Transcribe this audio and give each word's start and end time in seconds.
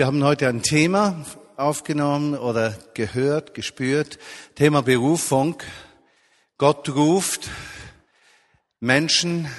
Wir 0.00 0.06
haben 0.06 0.22
heute 0.22 0.46
ein 0.46 0.62
Thema 0.62 1.26
aufgenommen 1.56 2.38
oder 2.38 2.70
gehört, 2.94 3.52
gespürt. 3.54 4.20
Thema 4.54 4.80
Berufung. 4.80 5.60
Gott 6.56 6.88
ruft 6.90 7.48
Menschen 8.78 9.50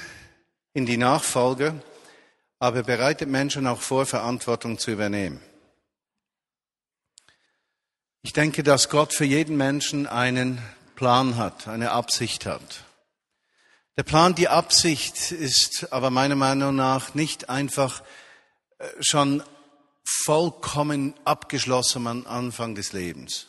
in 0.72 0.86
die 0.86 0.96
Nachfolge, 0.96 1.82
aber 2.58 2.84
bereitet 2.84 3.28
Menschen 3.28 3.66
auch 3.66 3.82
vor, 3.82 4.06
Verantwortung 4.06 4.78
zu 4.78 4.90
übernehmen. 4.92 5.42
Ich 8.22 8.32
denke, 8.32 8.62
dass 8.62 8.88
Gott 8.88 9.12
für 9.12 9.26
jeden 9.26 9.58
Menschen 9.58 10.06
einen 10.06 10.58
Plan 10.96 11.36
hat, 11.36 11.68
eine 11.68 11.90
Absicht 11.90 12.46
hat. 12.46 12.84
Der 13.98 14.04
Plan, 14.04 14.34
die 14.34 14.48
Absicht 14.48 15.32
ist 15.32 15.92
aber 15.92 16.08
meiner 16.08 16.36
Meinung 16.36 16.76
nach 16.76 17.12
nicht 17.12 17.50
einfach 17.50 18.02
äh, 18.78 18.86
schon 19.00 19.42
vollkommen 20.10 21.14
abgeschlossen 21.24 22.06
am 22.06 22.26
Anfang 22.26 22.74
des 22.74 22.92
Lebens, 22.92 23.46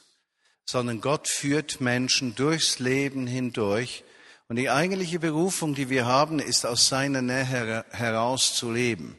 sondern 0.66 1.02
Gott 1.02 1.28
führt 1.28 1.82
Menschen 1.82 2.36
durchs 2.36 2.80
Leben 2.80 3.26
hindurch. 3.26 4.04
Und 4.48 4.58
die 4.58 4.70
eigentliche 4.70 5.20
Berufung, 5.20 5.76
die 5.76 5.90
wir 5.90 6.06
haben, 6.06 6.40
ist 6.40 6.66
aus 6.66 6.88
seiner 6.88 7.22
Nähe 7.22 7.86
heraus 7.90 8.54
zu 8.54 8.72
leben. 8.72 9.18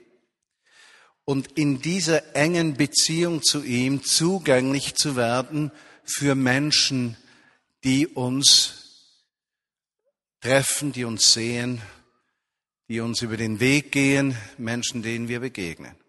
Und 1.24 1.52
in 1.52 1.80
dieser 1.80 2.36
engen 2.36 2.74
Beziehung 2.74 3.42
zu 3.42 3.62
ihm 3.64 4.04
zugänglich 4.04 4.94
zu 4.94 5.16
werden 5.16 5.72
für 6.04 6.34
Menschen, 6.34 7.16
die 7.82 8.06
uns 8.06 8.74
treffen, 10.40 10.92
die 10.92 11.04
uns 11.04 11.32
sehen, 11.32 11.80
die 12.88 13.00
uns 13.00 13.22
über 13.22 13.36
den 13.36 13.58
Weg 13.58 13.92
gehen, 13.92 14.36
Menschen, 14.58 15.02
denen 15.02 15.28
wir 15.28 15.40
begegnen. 15.40 16.01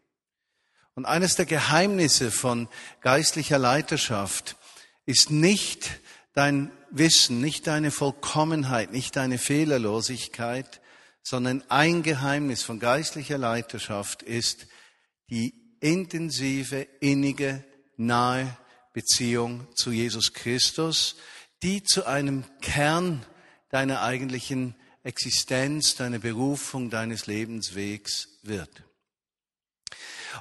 Und 0.96 1.06
eines 1.06 1.36
der 1.36 1.46
Geheimnisse 1.46 2.32
von 2.32 2.68
geistlicher 3.02 3.58
Leiterschaft 3.58 4.56
ist 5.06 5.32
nicht 5.32 5.90
dein 6.34 6.72
Wissen, 6.90 7.42
nicht 7.42 7.68
deine 7.68 7.92
Vollkommenheit, 7.92 8.92
nicht 8.92 9.16
deine 9.16 9.38
Fehlerlosigkeit, 9.38 10.82
sondern 11.24 11.64
ein 11.70 12.04
Geheimnis 12.04 12.64
von 12.64 12.80
geistlicher 12.80 13.38
Leiterschaft 13.38 14.22
ist 14.22 14.68
die 15.30 15.54
intensive, 15.80 16.88
innige, 17.00 17.64
nahe 17.98 18.58
Beziehung 18.94 19.68
zu 19.76 19.92
Jesus 19.92 20.34
Christus, 20.34 21.16
die 21.64 21.84
zu 21.84 22.06
einem 22.06 22.44
Kern 22.62 23.26
deiner 23.70 24.02
eigentlichen 24.02 24.76
Existenz, 25.04 25.96
deiner 25.96 26.20
Berufung, 26.20 26.90
deines 26.90 27.26
Lebenswegs 27.26 28.28
wird. 28.44 28.84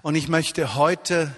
Und 0.01 0.15
ich 0.15 0.29
möchte 0.29 0.75
heute 0.75 1.35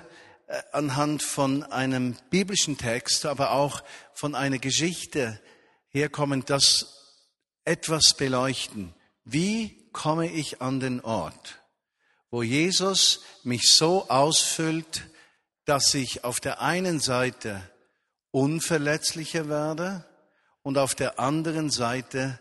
äh, 0.47 0.63
anhand 0.73 1.23
von 1.23 1.65
einem 1.65 2.17
biblischen 2.31 2.79
Text, 2.79 3.27
aber 3.27 3.51
auch 3.51 3.83
von 4.13 4.35
einer 4.35 4.59
Geschichte 4.59 5.41
herkommen, 5.89 6.45
das 6.47 7.19
etwas 7.65 8.15
beleuchten. 8.15 8.95
Wie 9.25 9.91
komme 9.93 10.31
ich 10.31 10.61
an 10.61 10.81
den 10.81 11.01
Ort, 11.01 11.63
wo 12.31 12.43
Jesus 12.43 13.23
mich 13.43 13.73
so 13.73 14.09
ausfüllt, 14.11 15.05
dass 15.65 15.95
ich 15.95 16.25
auf 16.25 16.41
der 16.41 16.61
einen 16.61 17.01
Seite 17.01 17.63
unverletzlicher 18.33 19.49
werde 19.49 20.05
und 20.63 20.77
auf 20.77 20.95
der 20.95 21.19
anderen 21.19 21.71
Seite 21.71 22.39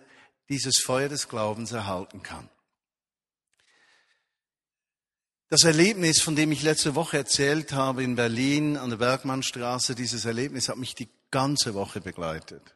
dieses 0.49 0.79
Feuer 0.83 1.07
des 1.09 1.29
Glaubens 1.29 1.71
erhalten 1.71 2.23
kann. 2.23 2.49
Das 5.53 5.65
Erlebnis, 5.65 6.19
von 6.19 6.35
dem 6.35 6.51
ich 6.51 6.63
letzte 6.63 6.95
Woche 6.95 7.17
erzählt 7.17 7.73
habe 7.73 8.01
in 8.01 8.15
Berlin 8.15 8.75
an 8.75 8.89
der 8.89 8.97
Bergmannstraße, 8.97 9.93
dieses 9.93 10.25
Erlebnis 10.25 10.67
hat 10.67 10.77
mich 10.77 10.95
die 10.95 11.09
ganze 11.29 11.75
Woche 11.75 12.01
begleitet. 12.01 12.75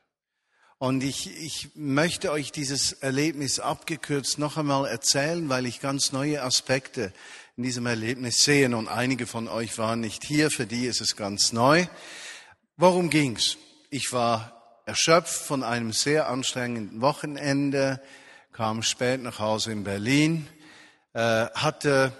Und 0.77 1.03
ich, 1.03 1.35
ich 1.43 1.69
möchte 1.73 2.31
euch 2.31 2.51
dieses 2.51 2.93
Erlebnis 2.93 3.59
abgekürzt 3.59 4.37
noch 4.37 4.57
einmal 4.57 4.85
erzählen, 4.85 5.49
weil 5.49 5.65
ich 5.65 5.79
ganz 5.79 6.11
neue 6.11 6.43
Aspekte 6.43 7.11
in 7.55 7.63
diesem 7.63 7.87
Erlebnis 7.87 8.43
sehe. 8.43 8.67
Und 8.67 8.87
einige 8.87 9.25
von 9.25 9.47
euch 9.47 9.75
waren 9.79 10.01
nicht 10.01 10.23
hier, 10.23 10.51
für 10.51 10.67
die 10.67 10.85
ist 10.85 11.01
es 11.01 11.15
ganz 11.15 11.53
neu. 11.53 11.87
Worum 12.75 13.09
ging's? 13.09 13.57
Ich 13.89 14.13
war 14.13 14.83
erschöpft 14.85 15.33
von 15.33 15.63
einem 15.63 15.93
sehr 15.93 16.29
anstrengenden 16.29 17.01
Wochenende, 17.01 17.99
kam 18.51 18.83
spät 18.83 19.23
nach 19.23 19.39
Hause 19.39 19.71
in 19.71 19.83
Berlin, 19.83 20.47
äh, 21.13 21.47
hatte 21.55 22.13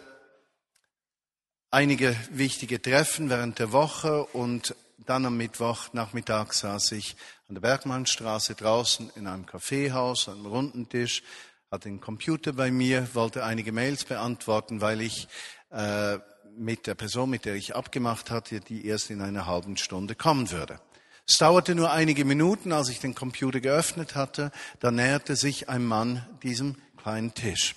einige 1.72 2.16
wichtige 2.32 2.82
Treffen 2.82 3.30
während 3.30 3.60
der 3.60 3.72
Woche 3.72 4.24
und 4.26 4.76
dann 5.06 5.26
am 5.26 5.38
Mittwoch 5.38 5.94
Nachmittag 5.94 6.54
saß 6.54 6.94
ich 6.94 7.16
an 7.48 7.56
der 7.56 7.62
Bergmannstraße 7.62 8.56
draußen 8.56 9.12
in 9.16 9.28
einem 9.28 9.46
Kaffeehaus, 9.46 10.28
an 10.28 10.36
einem 10.36 10.46
runden 10.48 10.90
Tisch, 10.90 11.24
hatte 11.72 11.90
einen 11.90 12.02
Computer 12.02 12.54
bei 12.54 12.72
mir, 12.72 13.08
wollte 13.14 13.44
einige 13.44 13.72
Mails 13.72 14.06
beantworten, 14.06 14.82
weil 14.82 15.02
ich 15.02 15.28
äh, 15.72 16.18
mit 16.58 16.88
der 16.88 16.96
Person, 16.96 17.30
mit 17.30 17.46
der 17.46 17.56
ich 17.56 17.76
abgemacht 17.76 18.32
hatte, 18.32 18.60
die 18.60 18.86
erst 18.86 19.10
in 19.10 19.22
einer 19.22 19.46
halben 19.46 19.78
Stunde 19.78 20.16
kommen 20.16 20.50
würde. 20.52 20.80
Es 21.28 21.38
dauerte 21.38 21.76
nur 21.76 21.92
einige 21.92 22.24
Minuten, 22.24 22.72
als 22.72 22.90
ich 22.90 23.00
den 23.00 23.14
Computer 23.14 23.60
geöffnet 23.60 24.16
hatte, 24.16 24.52
da 24.80 24.92
näherte 24.92 25.36
sich 25.36 25.68
ein 25.68 25.86
Mann 25.86 26.26
diesem 26.42 26.76
kleinen 26.96 27.34
Tisch. 27.34 27.76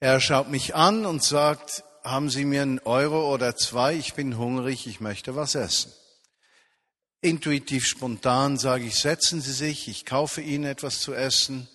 Er 0.00 0.20
schaut 0.20 0.50
mich 0.50 0.74
an 0.74 1.06
und 1.06 1.22
sagt, 1.22 1.84
haben 2.02 2.30
Sie 2.30 2.44
mir 2.44 2.62
einen 2.62 2.78
Euro 2.80 3.32
oder 3.32 3.56
zwei, 3.56 3.94
ich 3.94 4.14
bin 4.14 4.38
hungrig, 4.38 4.86
ich 4.86 5.00
möchte 5.00 5.36
was 5.36 5.54
essen. 5.54 5.92
Intuitiv 7.20 7.86
spontan 7.86 8.56
sage 8.56 8.84
ich, 8.84 8.98
setzen 8.98 9.40
Sie 9.40 9.52
sich, 9.52 9.88
ich 9.88 10.06
kaufe 10.06 10.40
Ihnen 10.40 10.64
etwas 10.64 11.00
zu 11.00 11.12
essen. 11.12 11.68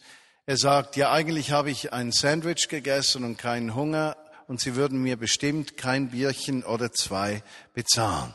Er 0.48 0.58
sagt, 0.58 0.96
ja, 0.96 1.12
eigentlich 1.12 1.52
habe 1.52 1.70
ich 1.70 1.94
ein 1.94 2.12
Sandwich 2.12 2.68
gegessen 2.68 3.24
und 3.24 3.38
keinen 3.38 3.76
Hunger 3.76 4.18
und 4.48 4.60
Sie 4.60 4.76
würden 4.76 5.02
mir 5.02 5.18
bestimmt 5.18 5.78
kein 5.78 6.10
Bierchen 6.10 6.64
oder 6.64 6.92
zwei 6.92 7.44
bezahlen. 7.74 8.34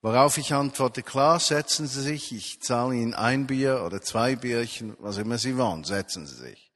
Worauf 0.00 0.36
ich 0.36 0.52
antworte, 0.52 1.04
klar, 1.04 1.38
setzen 1.38 1.86
Sie 1.86 2.02
sich, 2.02 2.32
ich 2.32 2.60
zahle 2.60 2.96
Ihnen 2.96 3.14
ein 3.14 3.46
Bier 3.46 3.84
oder 3.86 4.00
zwei 4.00 4.34
Bierchen, 4.34 4.96
was 4.98 5.16
immer 5.16 5.38
Sie 5.38 5.56
wollen, 5.56 5.84
setzen 5.84 6.26
Sie 6.26 6.34
sich. 6.34 6.72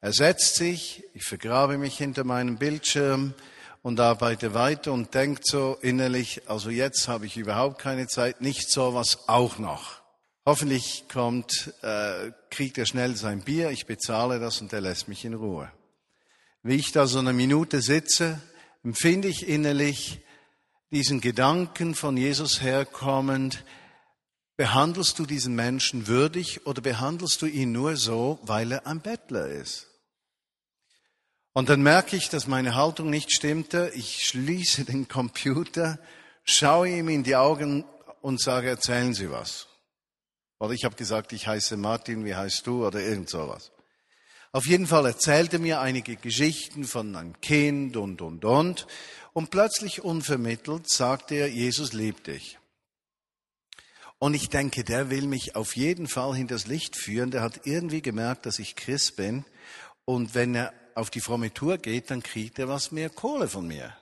Er 0.00 0.12
setzt 0.12 0.56
sich, 0.56 1.02
ich 1.14 1.24
vergrabe 1.24 1.76
mich 1.76 1.96
hinter 1.96 2.22
meinem 2.22 2.58
Bildschirm, 2.58 3.34
und 3.82 3.98
arbeite 4.00 4.54
weiter 4.54 4.92
und 4.92 5.14
denkt 5.14 5.46
so 5.46 5.76
innerlich, 5.80 6.42
also 6.48 6.70
jetzt 6.70 7.08
habe 7.08 7.26
ich 7.26 7.36
überhaupt 7.36 7.80
keine 7.80 8.06
Zeit, 8.06 8.40
nicht 8.40 8.70
so 8.70 8.94
was 8.94 9.28
auch 9.28 9.58
noch. 9.58 10.00
Hoffentlich 10.46 11.04
kommt, 11.12 11.72
äh, 11.82 12.32
kriegt 12.50 12.78
er 12.78 12.86
schnell 12.86 13.16
sein 13.16 13.42
Bier, 13.42 13.70
ich 13.70 13.86
bezahle 13.86 14.40
das 14.40 14.60
und 14.60 14.72
er 14.72 14.80
lässt 14.80 15.08
mich 15.08 15.24
in 15.24 15.34
Ruhe. 15.34 15.70
Wie 16.62 16.76
ich 16.76 16.92
da 16.92 17.06
so 17.06 17.18
eine 17.18 17.32
Minute 17.32 17.80
sitze, 17.80 18.40
empfinde 18.84 19.28
ich 19.28 19.48
innerlich 19.48 20.20
diesen 20.90 21.20
Gedanken 21.20 21.94
von 21.94 22.16
Jesus 22.16 22.60
herkommend, 22.60 23.64
behandelst 24.56 25.18
du 25.18 25.26
diesen 25.26 25.54
Menschen 25.54 26.06
würdig 26.06 26.66
oder 26.66 26.82
behandelst 26.82 27.40
du 27.42 27.46
ihn 27.46 27.72
nur 27.72 27.96
so, 27.96 28.38
weil 28.42 28.72
er 28.72 28.86
ein 28.86 29.00
Bettler 29.00 29.48
ist? 29.48 29.91
Und 31.54 31.68
dann 31.68 31.82
merke 31.82 32.16
ich, 32.16 32.30
dass 32.30 32.46
meine 32.46 32.74
Haltung 32.74 33.10
nicht 33.10 33.32
stimmte. 33.32 33.90
Ich 33.94 34.24
schließe 34.24 34.84
den 34.86 35.08
Computer, 35.08 35.98
schaue 36.44 36.88
ihm 36.88 37.08
in 37.08 37.22
die 37.22 37.36
Augen 37.36 37.84
und 38.20 38.40
sage, 38.40 38.68
erzählen 38.68 39.14
Sie 39.14 39.30
was. 39.30 39.68
Oder 40.58 40.72
ich 40.72 40.84
habe 40.84 40.94
gesagt, 40.94 41.32
ich 41.32 41.46
heiße 41.46 41.76
Martin, 41.76 42.24
wie 42.24 42.36
heißt 42.36 42.66
du? 42.66 42.86
Oder 42.86 43.00
irgend 43.00 43.28
sowas. 43.28 43.72
Auf 44.52 44.66
jeden 44.66 44.86
Fall 44.86 45.06
erzählte 45.06 45.58
mir 45.58 45.80
einige 45.80 46.16
Geschichten 46.16 46.84
von 46.84 47.16
einem 47.16 47.40
Kind 47.40 47.96
und, 47.96 48.22
und, 48.22 48.44
und. 48.44 48.86
Und 49.32 49.50
plötzlich 49.50 50.04
unvermittelt 50.04 50.88
sagte 50.88 51.34
er, 51.34 51.48
Jesus 51.48 51.92
liebt 51.94 52.26
dich. 52.26 52.58
Und 54.18 54.34
ich 54.34 54.50
denke, 54.50 54.84
der 54.84 55.10
will 55.10 55.26
mich 55.26 55.56
auf 55.56 55.74
jeden 55.74 56.06
Fall 56.06 56.36
hinters 56.36 56.66
Licht 56.66 56.96
führen. 56.96 57.32
Der 57.32 57.42
hat 57.42 57.62
irgendwie 57.64 58.02
gemerkt, 58.02 58.46
dass 58.46 58.58
ich 58.60 58.76
Christ 58.76 59.16
bin. 59.16 59.44
Und 60.04 60.34
wenn 60.34 60.54
er 60.54 60.72
auf 60.94 61.10
die 61.10 61.20
fromme 61.20 61.52
Tour 61.52 61.78
geht, 61.78 62.10
dann 62.10 62.22
kriegt 62.22 62.58
er 62.58 62.68
was 62.68 62.92
mehr 62.92 63.10
Kohle 63.10 63.48
von 63.48 63.66
mir. 63.66 63.96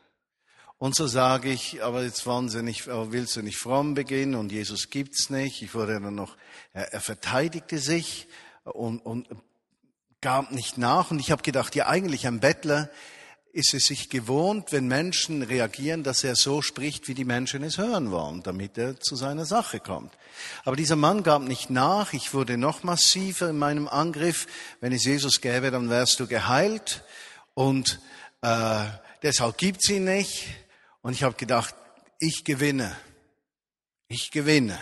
Und 0.79 0.97
so 0.97 1.07
sage 1.07 1.51
ich, 1.51 1.83
aber 1.83 2.03
jetzt 2.03 2.27
nicht, 2.27 2.87
willst 2.87 3.37
du 3.37 3.43
nicht 3.43 3.59
fromm 3.59 3.93
beginnen 3.95 4.35
und 4.35 4.51
Jesus 4.51 4.89
gibt's 4.89 5.29
nicht. 5.29 5.61
Ich 5.61 5.75
wurde 5.75 6.01
dann 6.01 6.15
noch, 6.15 6.37
er, 6.73 6.95
er 6.95 7.01
verteidigte 7.03 7.79
sich 7.79 8.29
und, 8.65 9.01
und 9.01 9.29
gab 10.23 10.53
nicht 10.53 10.79
nach. 10.79 11.11
Und 11.11 11.19
ich 11.19 11.31
habe 11.31 11.43
gedacht, 11.43 11.75
ja 11.75 11.87
eigentlich 11.87 12.27
ein 12.27 12.41
Bettler, 12.41 12.89
ist 13.53 13.75
es 13.75 13.87
sich 13.87 14.09
gewohnt, 14.09 14.73
wenn 14.73 14.87
Menschen 14.87 15.43
reagieren, 15.43 16.03
dass 16.03 16.23
er 16.25 16.37
so 16.37 16.63
spricht, 16.63 17.09
wie 17.09 17.15
die 17.15 17.25
Menschen 17.25 17.63
es 17.65 17.79
hören 17.79 18.11
wollen, 18.11 18.43
damit 18.43 18.79
er 18.79 19.01
zu 19.01 19.17
seiner 19.17 19.45
Sache 19.45 19.81
kommt. 19.81 20.13
Aber 20.65 20.77
dieser 20.77 20.97
Mann 20.97 21.23
gab 21.23 21.43
nicht 21.43 21.71
nach. 21.71 22.13
Ich 22.13 22.33
wurde 22.33 22.57
noch 22.57 22.83
massiver 22.83 23.51
in 23.51 23.59
meinem 23.59 23.89
Angriff. 23.89 24.47
Wenn 24.81 24.93
es 24.93 25.05
Jesus 25.05 25.41
gäbe, 25.41 25.71
dann 25.71 25.91
wärst 25.91 26.21
du 26.21 26.27
geheilt. 26.27 27.05
Und 27.55 28.01
äh, 28.43 28.85
deshalb 29.23 29.59
gibt's 29.59 29.89
ihn 29.89 30.05
nicht. 30.05 30.47
Und 31.03 31.13
ich 31.13 31.25
habe 31.25 31.35
gedacht, 31.35 31.75
ich 32.19 32.45
gewinne. 32.45 32.97
Ich 34.09 34.31
gewinne. 34.31 34.79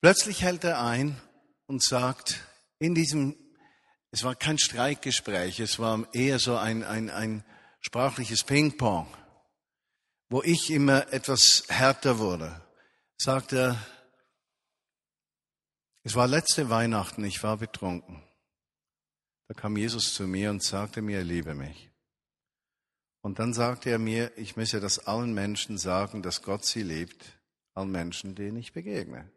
Plötzlich 0.00 0.42
hält 0.42 0.64
er 0.64 0.84
ein 0.84 1.16
und 1.66 1.82
sagt, 1.82 2.40
in 2.78 2.94
diesem, 2.94 3.36
es 4.10 4.24
war 4.24 4.34
kein 4.34 4.58
Streikgespräch, 4.58 5.60
es 5.60 5.78
war 5.78 6.06
eher 6.14 6.38
so 6.38 6.56
ein, 6.56 6.84
ein, 6.84 7.10
ein 7.10 7.44
sprachliches 7.80 8.44
Ping-Pong, 8.44 9.06
wo 10.28 10.42
ich 10.42 10.70
immer 10.70 11.12
etwas 11.12 11.64
härter 11.68 12.18
wurde, 12.18 12.62
sagt 13.16 13.52
er, 13.52 13.76
es 16.02 16.14
war 16.14 16.28
letzte 16.28 16.70
Weihnachten, 16.70 17.24
ich 17.24 17.42
war 17.42 17.56
betrunken. 17.56 18.22
Da 19.48 19.54
kam 19.54 19.76
Jesus 19.76 20.14
zu 20.14 20.26
mir 20.26 20.50
und 20.50 20.62
sagte 20.62 21.02
mir, 21.02 21.18
er 21.18 21.24
liebe 21.24 21.54
mich. 21.54 21.90
Und 23.22 23.40
dann 23.40 23.52
sagte 23.52 23.90
er 23.90 23.98
mir, 23.98 24.36
ich 24.38 24.56
müsse 24.56 24.78
das 24.78 25.00
allen 25.00 25.34
Menschen 25.34 25.78
sagen, 25.78 26.22
dass 26.22 26.42
Gott 26.42 26.64
sie 26.64 26.82
liebt, 26.82 27.40
allen 27.74 27.90
Menschen, 27.90 28.36
denen 28.36 28.56
ich 28.56 28.72
begegne. 28.72 29.30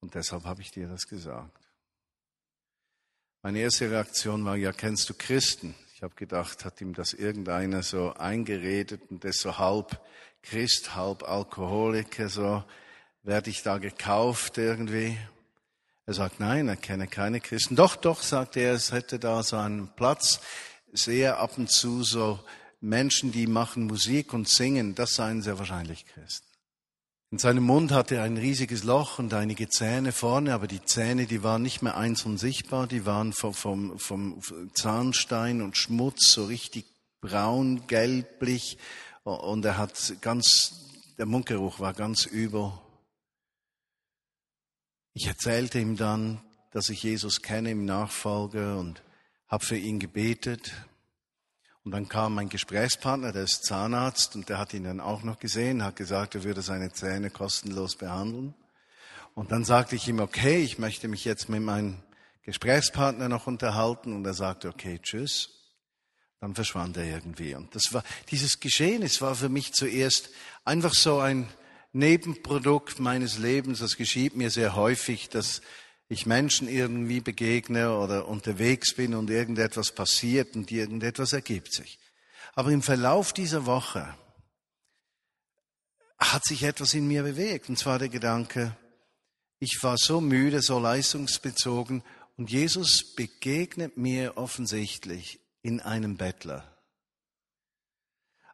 Und 0.00 0.14
deshalb 0.14 0.44
habe 0.44 0.60
ich 0.60 0.70
dir 0.70 0.88
das 0.88 1.06
gesagt. 1.06 1.67
Meine 3.42 3.60
erste 3.60 3.88
Reaktion 3.88 4.44
war, 4.44 4.56
ja, 4.56 4.72
kennst 4.72 5.08
du 5.08 5.14
Christen? 5.14 5.76
Ich 5.94 6.02
habe 6.02 6.14
gedacht, 6.16 6.64
hat 6.64 6.80
ihm 6.80 6.92
das 6.92 7.12
irgendeiner 7.12 7.84
so 7.84 8.12
eingeredet 8.14 9.02
und 9.10 9.22
das 9.22 9.38
so 9.38 9.58
halb 9.58 10.00
Christ, 10.42 10.96
halb 10.96 11.22
Alkoholiker, 11.22 12.28
so 12.28 12.64
werde 13.22 13.50
ich 13.50 13.62
da 13.62 13.78
gekauft 13.78 14.58
irgendwie. 14.58 15.16
Er 16.06 16.14
sagt, 16.14 16.40
nein, 16.40 16.66
er 16.66 16.76
kenne 16.76 17.06
keine 17.06 17.40
Christen. 17.40 17.76
Doch, 17.76 17.94
doch, 17.94 18.22
sagt 18.22 18.56
er, 18.56 18.72
es 18.72 18.90
hätte 18.90 19.20
da 19.20 19.42
so 19.44 19.56
einen 19.56 19.88
Platz. 19.94 20.40
Sehe 20.92 21.36
ab 21.36 21.58
und 21.58 21.70
zu 21.70 22.02
so 22.02 22.40
Menschen, 22.80 23.30
die 23.30 23.46
machen 23.46 23.86
Musik 23.86 24.32
und 24.32 24.48
singen, 24.48 24.96
das 24.96 25.14
seien 25.14 25.42
sehr 25.42 25.60
wahrscheinlich 25.60 26.06
Christen. 26.06 26.48
In 27.30 27.38
seinem 27.38 27.64
Mund 27.64 27.92
hatte 27.92 28.16
er 28.16 28.22
ein 28.22 28.38
riesiges 28.38 28.84
Loch 28.84 29.18
und 29.18 29.34
einige 29.34 29.68
Zähne 29.68 30.12
vorne, 30.12 30.54
aber 30.54 30.66
die 30.66 30.82
Zähne, 30.82 31.26
die 31.26 31.42
waren 31.42 31.60
nicht 31.60 31.82
mehr 31.82 31.98
einzeln 31.98 32.38
sichtbar, 32.38 32.86
die 32.86 33.04
waren 33.04 33.34
vom, 33.34 33.52
vom, 33.52 33.98
vom 33.98 34.40
Zahnstein 34.72 35.60
und 35.60 35.76
Schmutz 35.76 36.32
so 36.32 36.46
richtig 36.46 36.86
braun, 37.20 37.86
gelblich 37.86 38.78
und 39.24 39.62
er 39.66 39.76
hat 39.76 40.16
ganz, 40.22 40.86
der 41.18 41.26
Mundgeruch 41.26 41.80
war 41.80 41.92
ganz 41.92 42.24
übel. 42.24 42.72
Ich 45.12 45.26
erzählte 45.26 45.80
ihm 45.80 45.96
dann, 45.96 46.40
dass 46.70 46.88
ich 46.88 47.02
Jesus 47.02 47.42
kenne 47.42 47.72
im 47.72 47.84
Nachfolge 47.84 48.78
und 48.78 49.02
habe 49.48 49.66
für 49.66 49.76
ihn 49.76 49.98
gebetet. 49.98 50.72
Und 51.88 51.92
dann 51.92 52.06
kam 52.06 52.34
mein 52.34 52.50
Gesprächspartner, 52.50 53.32
der 53.32 53.44
ist 53.44 53.64
Zahnarzt, 53.64 54.36
und 54.36 54.50
der 54.50 54.58
hat 54.58 54.74
ihn 54.74 54.84
dann 54.84 55.00
auch 55.00 55.22
noch 55.22 55.38
gesehen, 55.38 55.82
hat 55.82 55.96
gesagt, 55.96 56.34
er 56.34 56.44
würde 56.44 56.60
seine 56.60 56.92
Zähne 56.92 57.30
kostenlos 57.30 57.96
behandeln. 57.96 58.52
Und 59.34 59.52
dann 59.52 59.64
sagte 59.64 59.96
ich 59.96 60.06
ihm, 60.06 60.20
okay, 60.20 60.58
ich 60.62 60.78
möchte 60.78 61.08
mich 61.08 61.24
jetzt 61.24 61.48
mit 61.48 61.62
meinem 61.62 61.96
Gesprächspartner 62.42 63.30
noch 63.30 63.46
unterhalten. 63.46 64.14
Und 64.14 64.26
er 64.26 64.34
sagte, 64.34 64.68
okay, 64.68 65.00
tschüss. 65.02 65.48
Dann 66.42 66.54
verschwand 66.54 66.98
er 66.98 67.04
irgendwie. 67.04 67.54
Und 67.54 67.74
das 67.74 67.94
war, 67.94 68.04
dieses 68.30 68.60
Geschehen, 68.60 69.02
es 69.02 69.22
war 69.22 69.34
für 69.34 69.48
mich 69.48 69.72
zuerst 69.72 70.28
einfach 70.66 70.92
so 70.92 71.20
ein, 71.20 71.48
Nebenprodukt 71.94 73.00
meines 73.00 73.38
Lebens. 73.38 73.78
Das 73.78 73.96
geschieht 73.96 74.36
mir 74.36 74.50
sehr 74.50 74.76
häufig, 74.76 75.30
dass 75.30 75.62
ich 76.08 76.26
Menschen 76.26 76.68
irgendwie 76.68 77.20
begegne 77.20 77.98
oder 77.98 78.28
unterwegs 78.28 78.94
bin 78.94 79.14
und 79.14 79.30
irgendetwas 79.30 79.92
passiert 79.92 80.56
und 80.56 80.70
irgendetwas 80.70 81.32
ergibt 81.32 81.72
sich. 81.72 81.98
Aber 82.54 82.70
im 82.70 82.82
Verlauf 82.82 83.32
dieser 83.32 83.66
Woche 83.66 84.14
hat 86.18 86.44
sich 86.44 86.62
etwas 86.62 86.94
in 86.94 87.06
mir 87.06 87.22
bewegt. 87.22 87.68
Und 87.68 87.78
zwar 87.78 87.98
der 87.98 88.08
Gedanke, 88.08 88.76
ich 89.58 89.78
war 89.82 89.96
so 89.98 90.20
müde, 90.20 90.62
so 90.62 90.78
leistungsbezogen 90.78 92.02
und 92.36 92.50
Jesus 92.50 93.14
begegnet 93.14 93.96
mir 93.96 94.36
offensichtlich 94.36 95.40
in 95.62 95.80
einem 95.80 96.16
Bettler. 96.16 96.64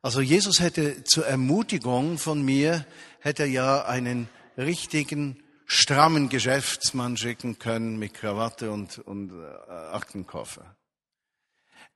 Also 0.02 0.20
Jesus 0.20 0.60
hätte 0.60 1.04
zur 1.04 1.26
Ermutigung 1.26 2.18
von 2.18 2.42
mir, 2.42 2.86
hätte 3.20 3.44
er 3.44 3.48
ja 3.48 3.84
einen 3.84 4.28
richtigen, 4.58 5.42
strammen 5.66 6.28
Geschäftsmann 6.28 7.16
schicken 7.16 7.58
können 7.58 7.98
mit 7.98 8.14
Krawatte 8.14 8.70
und, 8.70 8.98
und 8.98 9.32
äh, 9.32 9.70
Aktenkoffer. 9.92 10.76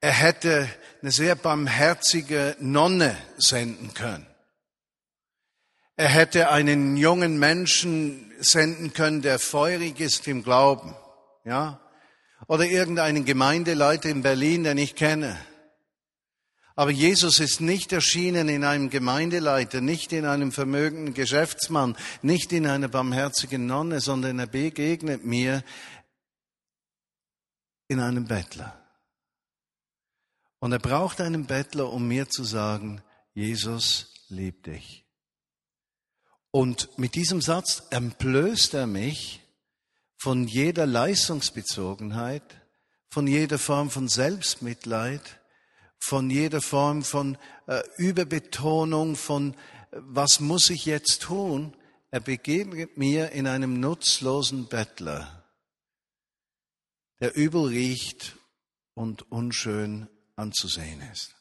Er 0.00 0.12
hätte 0.12 0.68
eine 1.02 1.10
sehr 1.10 1.34
barmherzige 1.34 2.56
Nonne 2.60 3.16
senden 3.36 3.94
können. 3.94 4.26
Er 5.96 6.08
hätte 6.08 6.50
einen 6.50 6.96
jungen 6.96 7.38
Menschen 7.38 8.32
senden 8.38 8.92
können, 8.92 9.20
der 9.20 9.40
feurig 9.40 9.98
ist 9.98 10.28
im 10.28 10.44
Glauben, 10.44 10.94
ja? 11.44 11.80
Oder 12.46 12.66
irgendeinen 12.66 13.24
Gemeindeleiter 13.24 14.08
in 14.08 14.22
Berlin, 14.22 14.62
den 14.62 14.78
ich 14.78 14.94
kenne. 14.94 15.36
Aber 16.78 16.92
Jesus 16.92 17.40
ist 17.40 17.60
nicht 17.60 17.92
erschienen 17.92 18.48
in 18.48 18.62
einem 18.62 18.88
Gemeindeleiter, 18.88 19.80
nicht 19.80 20.12
in 20.12 20.24
einem 20.24 20.52
vermögenden 20.52 21.12
Geschäftsmann, 21.12 21.96
nicht 22.22 22.52
in 22.52 22.68
einer 22.68 22.86
barmherzigen 22.86 23.66
Nonne, 23.66 24.00
sondern 24.00 24.38
er 24.38 24.46
begegnet 24.46 25.24
mir 25.24 25.64
in 27.88 27.98
einem 27.98 28.26
Bettler. 28.26 28.80
Und 30.60 30.70
er 30.70 30.78
braucht 30.78 31.20
einen 31.20 31.46
Bettler, 31.46 31.92
um 31.92 32.06
mir 32.06 32.28
zu 32.28 32.44
sagen, 32.44 33.02
Jesus 33.34 34.14
liebt 34.28 34.66
dich. 34.66 35.04
Und 36.52 36.96
mit 36.96 37.16
diesem 37.16 37.40
Satz 37.40 37.88
entblößt 37.90 38.74
er 38.74 38.86
mich 38.86 39.40
von 40.16 40.46
jeder 40.46 40.86
Leistungsbezogenheit, 40.86 42.44
von 43.08 43.26
jeder 43.26 43.58
Form 43.58 43.90
von 43.90 44.06
Selbstmitleid, 44.06 45.38
von 45.98 46.30
jeder 46.30 46.60
Form 46.60 47.02
von 47.02 47.36
äh, 47.66 47.82
Überbetonung, 47.96 49.16
von 49.16 49.54
äh, 49.54 49.56
was 49.92 50.40
muss 50.40 50.70
ich 50.70 50.86
jetzt 50.86 51.22
tun? 51.22 51.76
Er 52.10 52.20
begegnet 52.20 52.96
mir 52.96 53.32
in 53.32 53.46
einem 53.46 53.80
nutzlosen 53.80 54.68
Bettler, 54.68 55.44
der 57.20 57.36
übel 57.36 57.66
riecht 57.66 58.36
und 58.94 59.30
unschön 59.30 60.08
anzusehen 60.36 61.02
ist. 61.12 61.34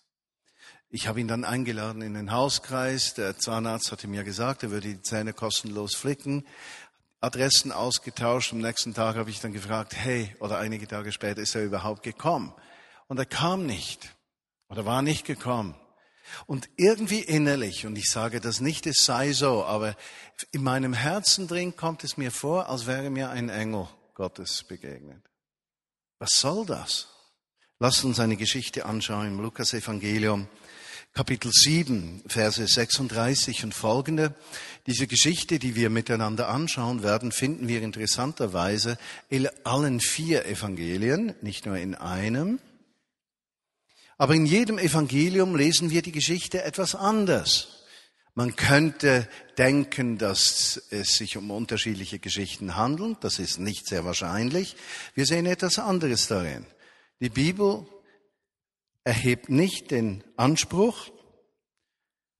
Ich 0.90 1.08
habe 1.08 1.20
ihn 1.20 1.28
dann 1.28 1.44
eingeladen 1.44 2.02
in 2.02 2.14
den 2.14 2.32
Hauskreis. 2.32 3.14
Der 3.14 3.38
Zahnarzt 3.38 3.92
hatte 3.92 4.08
mir 4.08 4.24
gesagt, 4.24 4.64
er 4.64 4.72
würde 4.72 4.88
die 4.88 5.02
Zähne 5.02 5.34
kostenlos 5.34 5.96
flicken. 5.96 6.46
Adressen 7.20 7.72
ausgetauscht. 7.72 8.54
Am 8.54 8.60
nächsten 8.60 8.94
Tag 8.94 9.18
habe 9.18 9.30
ich 9.30 9.42
dann 9.42 9.52
gefragt, 9.52 9.96
hey, 9.96 10.34
oder 10.40 10.60
einige 10.60 10.88
Tage 10.88 11.12
später 11.12 11.42
ist 11.42 11.56
er 11.56 11.64
überhaupt 11.64 12.04
gekommen? 12.04 12.54
Und 13.08 13.18
er 13.20 13.26
kam 13.26 13.66
nicht 13.66 14.16
oder 14.70 14.86
war 14.86 15.02
nicht 15.02 15.26
gekommen. 15.26 15.76
Und 16.46 16.70
irgendwie 16.76 17.22
innerlich, 17.22 17.86
und 17.86 17.96
ich 17.96 18.10
sage 18.10 18.42
das 18.42 18.60
nicht, 18.60 18.86
es 18.86 19.06
sei 19.06 19.32
so, 19.32 19.64
aber 19.64 19.96
in 20.52 20.64
meinem 20.64 20.94
Herzen 20.94 21.48
drin 21.48 21.76
kommt 21.76 22.04
es 22.04 22.18
mir 22.18 22.32
vor, 22.32 22.70
als 22.70 22.86
wäre 22.86 23.10
mir 23.10 23.30
ein 23.30 23.50
Engel 23.50 23.88
Gottes 24.14 24.64
begegnet. 24.64 25.24
Was 26.20 26.40
soll 26.40 26.66
das? 26.66 27.08
Lasst 27.80 28.04
uns 28.04 28.20
eine 28.20 28.36
Geschichte 28.36 28.86
anschauen 28.86 29.28
im 29.28 29.40
Lukas 29.40 29.74
Evangelium, 29.74 30.48
Kapitel 31.14 31.52
7, 31.52 32.24
Verse 32.28 32.68
36 32.68 33.64
und 33.64 33.74
folgende. 33.74 34.36
Diese 34.86 35.08
Geschichte, 35.08 35.60
die 35.60 35.76
wir 35.76 35.90
miteinander 35.90 36.50
anschauen 36.50 37.04
werden, 37.04 37.32
finden 37.32 37.68
wir 37.68 37.82
interessanterweise 37.82 38.98
in 39.30 39.48
allen 39.64 40.00
vier 40.00 40.46
Evangelien, 40.46 41.36
nicht 41.42 41.66
nur 41.66 41.78
in 41.78 41.96
einem. 41.96 42.60
Aber 44.18 44.34
in 44.34 44.46
jedem 44.46 44.78
Evangelium 44.80 45.56
lesen 45.56 45.90
wir 45.90 46.02
die 46.02 46.12
Geschichte 46.12 46.64
etwas 46.64 46.96
anders. 46.96 47.86
Man 48.34 48.56
könnte 48.56 49.28
denken, 49.58 50.18
dass 50.18 50.82
es 50.92 51.18
sich 51.18 51.38
um 51.38 51.50
unterschiedliche 51.50 52.20
Geschichten 52.20 52.76
handelt. 52.76 53.24
Das 53.24 53.40
ist 53.40 53.60
nicht 53.60 53.88
sehr 53.88 54.06
wahrscheinlich. 54.06 54.76
Wir 55.16 55.26
sehen 55.26 55.46
etwas 55.46 55.80
anderes 55.80 56.28
darin. 56.28 56.66
Die 57.20 57.30
Bibel 57.30 57.88
erhebt 59.04 59.50
nicht 59.50 59.90
den 59.90 60.24
Anspruch, 60.36 61.10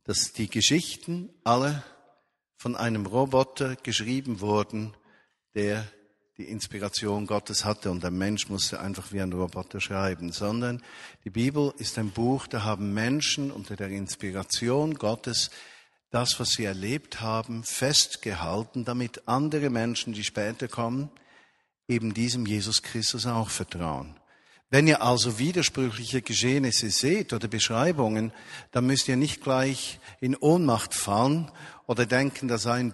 dass 0.04 0.34
die 0.34 0.50
Geschichten 0.50 1.30
alle 1.44 1.84
von 2.58 2.76
einem 2.76 3.06
Roboter 3.06 3.76
geschrieben 3.76 4.40
wurden, 4.40 4.96
der 5.56 5.92
die 6.38 6.44
Inspiration 6.44 7.26
Gottes 7.26 7.66
hatte 7.66 7.90
und 7.90 8.04
der 8.04 8.12
Mensch 8.12 8.48
musste 8.48 8.80
einfach 8.80 9.12
wie 9.12 9.22
ein 9.22 9.34
Roboter 9.34 9.82
schreiben, 9.82 10.32
sondern 10.32 10.84
die 11.26 11.32
Bibel 11.32 11.74
ist 11.80 11.98
ein 11.98 12.12
Buch, 12.12 12.46
da 12.46 12.64
haben 12.64 12.94
Menschen 12.94 13.50
unter 13.50 13.76
der 13.76 13.88
Inspiration 13.88 14.94
Gottes 14.94 15.50
das, 16.12 16.40
was 16.40 16.52
sie 16.52 16.66
erlebt 16.66 17.22
haben, 17.22 17.64
festgehalten, 17.64 18.86
damit 18.86 19.28
andere 19.28 19.72
Menschen, 19.72 20.14
die 20.14 20.24
später 20.24 20.68
kommen, 20.68 21.10
eben 21.88 22.14
diesem 22.14 22.46
Jesus 22.46 22.84
Christus 22.84 23.26
auch 23.26 23.50
vertrauen. 23.50 24.16
Wenn 24.70 24.86
ihr 24.86 25.02
also 25.02 25.40
widersprüchliche 25.40 26.22
Geschehnisse 26.22 26.92
seht 26.92 27.34
oder 27.34 27.48
Beschreibungen, 27.48 28.32
dann 28.72 28.86
müsst 28.86 29.08
ihr 29.08 29.18
nicht 29.18 29.42
gleich 29.42 30.00
in 30.20 30.36
Ohnmacht 30.36 30.94
fallen 30.94 31.50
oder 31.88 32.06
denken, 32.06 32.48
da 32.48 32.60
sei 32.60 32.80
eine 32.80 32.92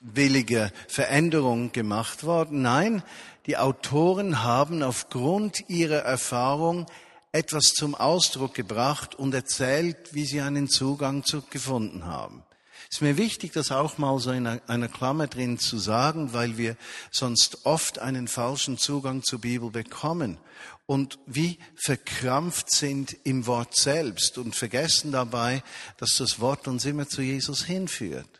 böswillige 0.00 0.72
Veränderung 0.88 1.72
gemacht 1.72 2.24
worden. 2.24 2.62
Nein, 2.62 3.02
die 3.46 3.56
Autoren 3.56 4.42
haben 4.42 4.82
aufgrund 4.82 5.68
ihrer 5.68 6.00
Erfahrung 6.00 6.86
etwas 7.32 7.74
zum 7.74 7.94
Ausdruck 7.94 8.54
gebracht 8.54 9.14
und 9.14 9.34
erzählt, 9.34 10.14
wie 10.14 10.24
sie 10.24 10.40
einen 10.40 10.68
Zugang 10.68 11.24
zu 11.24 11.42
gefunden 11.42 12.06
haben. 12.06 12.42
Es 12.90 12.96
ist 12.96 13.02
mir 13.02 13.16
wichtig, 13.18 13.52
das 13.52 13.70
auch 13.70 13.98
mal 13.98 14.18
so 14.18 14.32
in 14.32 14.46
einer 14.48 14.88
Klammer 14.88 15.28
drin 15.28 15.58
zu 15.58 15.78
sagen, 15.78 16.32
weil 16.32 16.58
wir 16.58 16.76
sonst 17.12 17.64
oft 17.64 18.00
einen 18.00 18.26
falschen 18.26 18.78
Zugang 18.78 19.22
zur 19.22 19.40
Bibel 19.40 19.70
bekommen 19.70 20.38
und 20.86 21.20
wie 21.24 21.58
verkrampft 21.76 22.72
sind 22.72 23.16
im 23.22 23.46
Wort 23.46 23.76
selbst 23.76 24.38
und 24.38 24.56
vergessen 24.56 25.12
dabei, 25.12 25.62
dass 25.98 26.16
das 26.16 26.40
Wort 26.40 26.66
uns 26.66 26.84
immer 26.84 27.06
zu 27.06 27.22
Jesus 27.22 27.64
hinführt. 27.64 28.39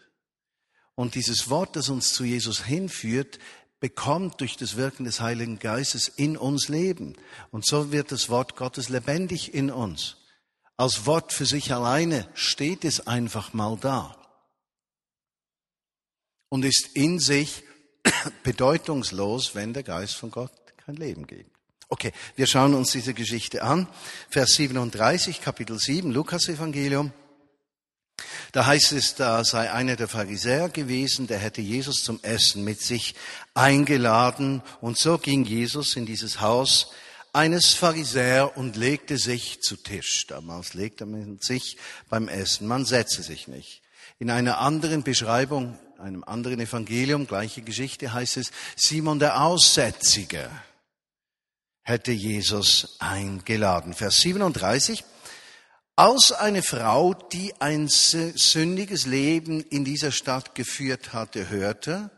Und 1.00 1.14
dieses 1.14 1.48
Wort, 1.48 1.76
das 1.76 1.88
uns 1.88 2.12
zu 2.12 2.24
Jesus 2.24 2.62
hinführt, 2.66 3.38
bekommt 3.80 4.42
durch 4.42 4.58
das 4.58 4.76
Wirken 4.76 5.04
des 5.04 5.22
Heiligen 5.22 5.58
Geistes 5.58 6.08
in 6.08 6.36
uns 6.36 6.68
Leben. 6.68 7.16
Und 7.50 7.64
so 7.64 7.90
wird 7.90 8.12
das 8.12 8.28
Wort 8.28 8.54
Gottes 8.54 8.90
lebendig 8.90 9.54
in 9.54 9.70
uns. 9.70 10.18
Als 10.76 11.06
Wort 11.06 11.32
für 11.32 11.46
sich 11.46 11.72
alleine 11.72 12.28
steht 12.34 12.84
es 12.84 13.06
einfach 13.06 13.54
mal 13.54 13.78
da 13.80 14.14
und 16.50 16.66
ist 16.66 16.88
in 16.92 17.18
sich 17.18 17.62
bedeutungslos, 18.42 19.54
wenn 19.54 19.72
der 19.72 19.84
Geist 19.84 20.16
von 20.16 20.30
Gott 20.30 20.52
kein 20.84 20.96
Leben 20.96 21.26
gibt. 21.26 21.50
Okay, 21.88 22.12
wir 22.36 22.46
schauen 22.46 22.74
uns 22.74 22.92
diese 22.92 23.14
Geschichte 23.14 23.62
an. 23.62 23.88
Vers 24.28 24.50
37, 24.50 25.40
Kapitel 25.40 25.78
7, 25.78 26.10
Lukas 26.10 26.50
Evangelium. 26.50 27.14
Da 28.52 28.66
heißt 28.66 28.92
es, 28.92 29.14
da 29.14 29.44
sei 29.44 29.70
einer 29.70 29.96
der 29.96 30.08
Pharisäer 30.08 30.68
gewesen, 30.68 31.26
der 31.26 31.38
hätte 31.38 31.60
Jesus 31.60 32.02
zum 32.02 32.20
Essen 32.22 32.64
mit 32.64 32.80
sich 32.80 33.14
eingeladen. 33.54 34.62
Und 34.80 34.98
so 34.98 35.18
ging 35.18 35.44
Jesus 35.44 35.96
in 35.96 36.06
dieses 36.06 36.40
Haus 36.40 36.92
eines 37.32 37.74
Pharisäer 37.74 38.56
und 38.56 38.76
legte 38.76 39.18
sich 39.18 39.60
zu 39.62 39.76
Tisch. 39.76 40.26
Damals 40.26 40.74
legte 40.74 41.06
man 41.06 41.38
sich 41.40 41.76
beim 42.08 42.28
Essen. 42.28 42.66
Man 42.66 42.84
setzte 42.84 43.22
sich 43.22 43.48
nicht. 43.48 43.82
In 44.18 44.30
einer 44.30 44.58
anderen 44.58 45.02
Beschreibung 45.02 45.78
einem 46.00 46.24
anderen 46.24 46.60
Evangelium, 46.60 47.26
gleiche 47.26 47.62
Geschichte, 47.62 48.12
heißt 48.12 48.38
es, 48.38 48.50
Simon 48.76 49.18
der 49.18 49.42
Aussätzige 49.42 50.50
hätte 51.82 52.12
Jesus 52.12 52.96
eingeladen. 52.98 53.94
Vers 53.94 54.20
37. 54.20 55.04
Als 56.00 56.32
eine 56.32 56.62
Frau, 56.62 57.12
die 57.12 57.52
ein 57.60 57.86
sündiges 57.86 59.04
Leben 59.04 59.60
in 59.60 59.84
dieser 59.84 60.12
Stadt 60.12 60.54
geführt 60.54 61.12
hatte, 61.12 61.50
hörte, 61.50 62.10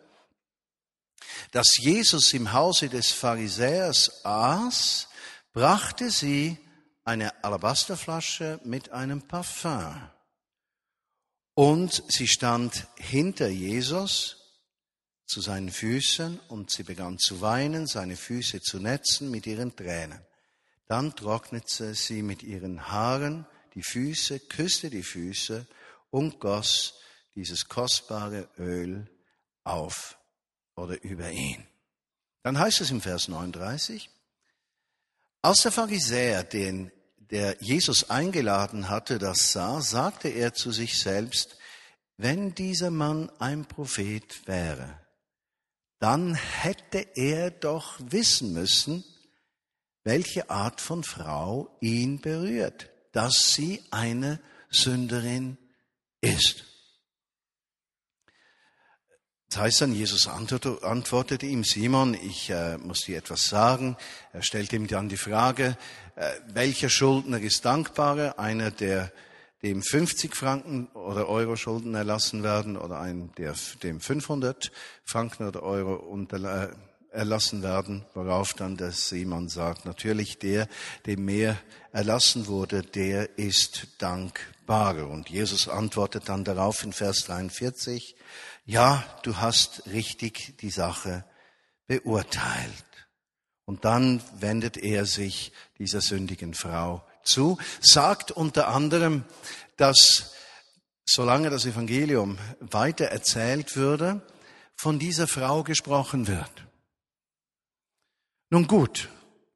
dass 1.50 1.78
Jesus 1.78 2.32
im 2.32 2.52
Hause 2.52 2.88
des 2.88 3.10
Pharisäers 3.10 4.24
aß, 4.24 5.08
brachte 5.52 6.12
sie 6.12 6.60
eine 7.02 7.42
Alabasterflasche 7.42 8.60
mit 8.62 8.92
einem 8.92 9.22
Parfum. 9.22 10.00
Und 11.54 12.04
sie 12.06 12.28
stand 12.28 12.86
hinter 12.98 13.48
Jesus 13.48 14.36
zu 15.26 15.40
seinen 15.40 15.72
Füßen 15.72 16.38
und 16.46 16.70
sie 16.70 16.84
begann 16.84 17.18
zu 17.18 17.40
weinen, 17.40 17.88
seine 17.88 18.14
Füße 18.14 18.60
zu 18.60 18.78
netzen 18.78 19.28
mit 19.28 19.44
ihren 19.48 19.74
Tränen. 19.74 20.24
Dann 20.86 21.16
trocknete 21.16 21.96
sie 21.96 22.22
mit 22.22 22.44
ihren 22.44 22.88
Haaren 22.88 23.44
die 23.75 23.83
Füße, 23.83 24.41
küsste 24.41 24.91
die 24.91 25.02
Füße 25.02 25.67
und 26.11 26.41
goss 26.41 26.95
dieses 27.35 27.69
kostbare 27.69 28.49
Öl 28.59 29.09
auf 29.64 30.19
oder 30.76 31.02
über 31.02 31.31
ihn. 31.31 31.67
Dann 32.43 32.59
heißt 32.59 32.81
es 32.81 32.91
im 32.91 33.00
Vers 33.00 33.29
39, 33.29 34.11
als 35.43 35.62
der 35.62 35.73
Pharisäer 35.73 36.45
den 36.45 36.91
der 37.33 37.57
Jesus 37.61 38.11
eingeladen 38.11 38.91
hatte, 38.91 39.19
das 39.19 39.52
sah, 39.52 39.81
sagte 39.81 40.29
er 40.29 40.52
zu 40.52 40.71
sich 40.71 41.00
selbst, 41.00 41.57
wenn 42.19 42.55
dieser 42.55 42.91
Mann 42.91 43.31
ein 43.38 43.64
Prophet 43.64 44.47
wäre, 44.47 45.00
dann 45.99 46.35
hätte 46.35 46.99
er 47.14 47.50
doch 47.50 47.99
wissen 48.00 48.52
müssen, 48.52 49.02
welche 50.05 50.50
Art 50.50 50.83
von 50.83 51.05
Frau 51.05 51.75
ihn 51.81 52.21
berührt, 52.21 52.91
dass 53.12 53.52
sie 53.52 53.83
eine 53.90 54.40
Sünderin 54.71 55.59
ist. 56.21 56.64
Das 59.52 59.61
heißt 59.61 59.83
dann, 59.83 59.92
Jesus 59.92 60.28
antwortete 60.28 61.45
ihm, 61.45 61.62
Simon, 61.62 62.14
ich 62.14 62.49
äh, 62.49 62.78
muss 62.78 63.02
dir 63.02 63.19
etwas 63.19 63.49
sagen. 63.49 63.99
Er 64.33 64.40
stellte 64.40 64.76
ihm 64.76 64.87
dann 64.87 65.11
die 65.11 65.19
Frage, 65.19 65.76
äh, 66.16 66.31
welcher 66.54 66.88
Schuldner 66.88 67.38
ist 67.38 67.62
dankbarer? 67.66 68.38
Einer, 68.38 68.71
der 68.71 69.12
dem 69.62 69.83
50 69.83 70.35
Franken 70.35 70.87
oder 70.88 71.28
Euro 71.28 71.57
Schulden 71.57 71.95
erlassen 71.95 72.42
werden 72.42 72.78
oder 72.78 72.99
ein, 73.00 73.31
der, 73.37 73.54
dem 73.83 74.00
500 74.00 74.73
Franken 75.04 75.47
oder 75.47 75.62
Euro 75.62 75.97
unter, 75.97 76.64
äh, 76.64 76.69
erlassen 77.12 77.62
werden, 77.62 78.04
worauf 78.14 78.54
dann 78.54 78.76
der 78.76 78.92
Simon 78.92 79.49
sagt, 79.49 79.85
natürlich 79.85 80.38
der, 80.38 80.69
dem 81.07 81.25
mehr 81.25 81.59
erlassen 81.92 82.47
wurde, 82.47 82.83
der 82.83 83.38
ist 83.38 83.88
dankbarer. 83.99 85.09
Und 85.09 85.28
Jesus 85.28 85.69
antwortet 85.69 86.28
dann 86.28 86.45
darauf 86.45 86.83
in 86.83 86.92
Vers 86.92 87.25
43, 87.25 88.16
ja, 88.64 89.04
du 89.23 89.37
hast 89.37 89.87
richtig 89.87 90.57
die 90.61 90.71
Sache 90.71 91.25
beurteilt. 91.87 92.73
Und 93.64 93.85
dann 93.85 94.23
wendet 94.38 94.76
er 94.76 95.07
sich 95.07 95.52
dieser 95.78 96.00
sündigen 96.00 96.54
Frau 96.54 97.04
zu, 97.25 97.59
sagt 97.81 98.31
unter 98.31 98.69
anderem, 98.69 99.25
dass 99.76 100.33
solange 101.04 101.50
das 101.50 101.66
Evangelium 101.66 102.38
weiter 102.61 103.07
erzählt 103.07 103.76
würde, 103.76 104.23
von 104.76 104.99
dieser 104.99 105.28
Frau 105.28 105.62
gesprochen 105.62 106.26
wird. 106.26 106.50
Nun 108.52 108.66
gut, 108.66 109.09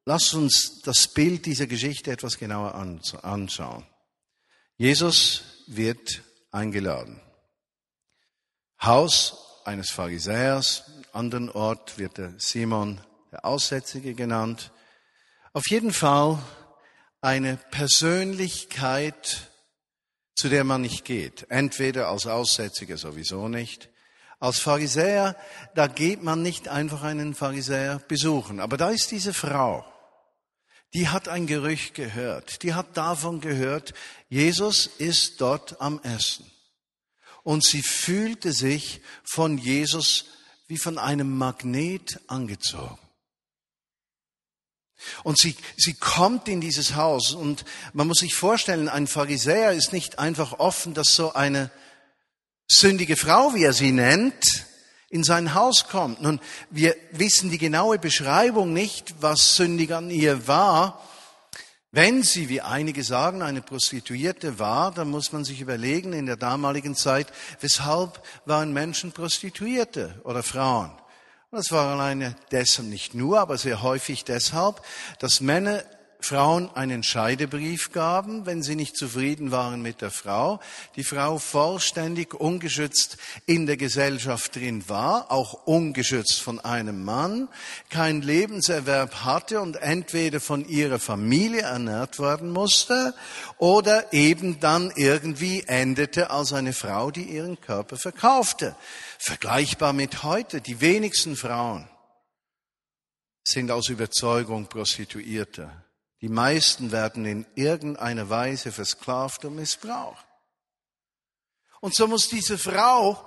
lass 0.07 0.33
uns 0.33 0.81
das 0.81 1.09
Bild 1.09 1.45
dieser 1.45 1.67
Geschichte 1.67 2.11
etwas 2.11 2.39
genauer 2.39 2.75
anschauen. 2.75 3.87
Jesus 4.79 5.65
wird 5.67 6.23
eingeladen. 6.51 7.21
Haus 8.81 9.61
eines 9.67 9.91
Pharisäers, 9.91 10.85
anderen 11.13 11.51
Ort 11.51 11.99
wird 11.99 12.17
der 12.17 12.33
Simon 12.39 12.99
der 13.33 13.45
Aussätzige 13.45 14.15
genannt. 14.15 14.73
Auf 15.53 15.65
jeden 15.69 15.93
Fall 15.93 16.43
eine 17.21 17.59
Persönlichkeit, 17.71 19.51
zu 20.35 20.49
der 20.49 20.65
man 20.65 20.81
nicht 20.81 21.05
geht. 21.05 21.45
Entweder 21.51 22.09
als 22.09 22.27
Aussätziger 22.27 22.97
sowieso 22.97 23.49
nicht. 23.49 23.91
Als 24.39 24.59
Pharisäer, 24.59 25.37
da 25.75 25.87
geht 25.87 26.23
man 26.23 26.43
nicht 26.43 26.69
einfach 26.69 27.03
einen 27.03 27.35
Pharisäer 27.35 28.01
besuchen. 28.07 28.61
Aber 28.61 28.77
da 28.77 28.91
ist 28.91 29.11
diese 29.11 29.33
Frau. 29.33 29.85
Die 30.95 31.09
hat 31.09 31.29
ein 31.29 31.47
Gerücht 31.47 31.95
gehört. 31.95 32.63
Die 32.63 32.75
hat 32.75 32.97
davon 32.97 33.41
gehört, 33.41 33.95
Jesus 34.29 34.87
ist 34.87 35.41
dort 35.41 35.81
am 35.81 36.01
Essen. 36.03 36.51
Und 37.43 37.65
sie 37.65 37.83
fühlte 37.83 38.53
sich 38.53 39.01
von 39.25 39.57
Jesus 39.57 40.27
wie 40.69 40.79
von 40.79 40.99
einem 40.99 41.37
Magnet 41.37 42.21
angezogen. 42.27 42.99
Und 45.23 45.39
sie, 45.39 45.55
sie 45.77 45.95
kommt 45.95 46.49
in 46.49 46.61
dieses 46.61 46.95
Haus 46.95 47.33
und 47.33 47.65
man 47.93 48.07
muss 48.07 48.19
sich 48.19 48.35
vorstellen, 48.35 48.89
ein 48.89 49.07
Pharisäer 49.07 49.73
ist 49.73 49.93
nicht 49.93 50.19
einfach 50.19 50.59
offen, 50.59 50.95
dass 50.95 51.15
so 51.15 51.35
eine 51.35 51.71
sündige 52.67 53.17
Frau, 53.17 53.55
wie 53.55 53.65
er 53.65 53.73
sie 53.73 53.93
nennt, 53.93 54.67
in 55.09 55.25
sein 55.25 55.55
Haus 55.55 55.89
kommt. 55.89 56.21
Nun, 56.21 56.41
wir 56.71 56.97
wissen 57.13 57.51
die 57.51 57.59
genaue 57.59 57.99
Beschreibung 57.99 58.73
nicht, 58.73 59.15
was 59.21 59.57
sündig 59.57 59.93
an 59.95 60.11
ihr 60.11 60.49
war. 60.49 61.03
Wenn 61.93 62.23
sie, 62.23 62.49
wie 62.49 62.61
einige 62.61 63.05
sagen, 63.05 63.41
eine 63.41 63.63
Prostituierte 63.63 64.59
war, 64.59 64.93
dann 64.93 65.09
muss 65.09 65.33
man 65.33 65.45
sich 65.45 65.61
überlegen 65.61 66.13
in 66.13 66.27
der 66.27 66.37
damaligen 66.37 66.95
Zeit, 66.95 67.29
weshalb 67.61 68.23
waren 68.45 68.73
Menschen 68.73 69.13
Prostituierte 69.13 70.21
oder 70.25 70.43
Frauen? 70.43 70.91
Das 71.53 71.71
war 71.71 71.95
alleine 71.95 72.37
deshalb 72.51 72.89
nicht 72.89 73.15
nur, 73.15 73.41
aber 73.41 73.57
sehr 73.57 73.81
häufig 73.81 74.25
deshalb, 74.25 74.83
dass 75.21 75.41
Männer 75.41 75.85
Frauen 76.21 76.71
einen 76.75 77.03
Scheidebrief 77.03 77.93
gaben, 77.93 78.47
wenn 78.47 78.63
sie 78.63 78.75
nicht 78.75 78.97
zufrieden 78.97 79.51
waren 79.51 79.83
mit 79.83 80.01
der 80.01 80.11
Frau, 80.11 80.61
die 80.97 81.05
Frau 81.05 81.39
vollständig 81.39 82.35
ungeschützt 82.35 83.17
in 83.47 83.67
der 83.67 83.77
Gesellschaft 83.77 84.57
drin 84.57 84.89
war, 84.89 85.31
auch 85.31 85.67
ungeschützt 85.67 86.43
von 86.43 86.59
einem 86.61 87.05
Mann, 87.05 87.49
kein 87.91 88.23
Lebenserwerb 88.23 89.25
hatte 89.25 89.61
und 89.61 89.77
entweder 89.77 90.41
von 90.41 90.69
ihrer 90.69 90.99
Familie 90.99 91.63
ernährt 91.63 92.19
werden 92.19 92.51
musste 92.51 93.15
oder 93.59 94.13
eben 94.13 94.59
dann 94.61 94.93
irgendwie 94.97 95.63
endete 95.67 96.31
als 96.31 96.53
eine 96.53 96.73
Frau, 96.73 97.11
die 97.11 97.25
ihren 97.25 97.61
Körper 97.61 97.97
verkaufte. 97.97 98.75
Vergleichbar 99.19 99.93
mit 99.93 100.23
heute, 100.23 100.61
die 100.61 100.81
wenigsten 100.81 101.37
Frauen 101.37 101.89
sind 103.45 103.71
aus 103.71 103.89
Überzeugung 103.89 104.67
Prostituierte. 104.67 105.71
Die 106.27 106.33
meisten 106.33 106.91
werden 106.91 107.25
in 107.25 107.47
irgendeiner 107.55 108.29
Weise 108.29 108.73
versklavt 108.73 109.45
und 109.45 109.55
missbraucht. 109.55 110.27
Und 111.81 111.95
so 111.95 112.09
muss 112.09 112.29
diese 112.29 112.59
Frau 112.59 113.25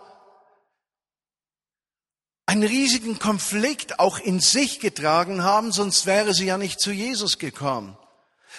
einen 2.46 2.64
riesigen 2.64 3.18
Konflikt 3.18 4.02
auch 4.02 4.20
in 4.20 4.42
sich 4.42 4.82
getragen 4.82 5.44
haben, 5.44 5.72
sonst 5.72 6.08
wäre 6.08 6.34
sie 6.34 6.48
ja 6.48 6.58
nicht 6.58 6.82
zu 6.82 6.92
Jesus 6.92 7.38
gekommen. 7.38 7.98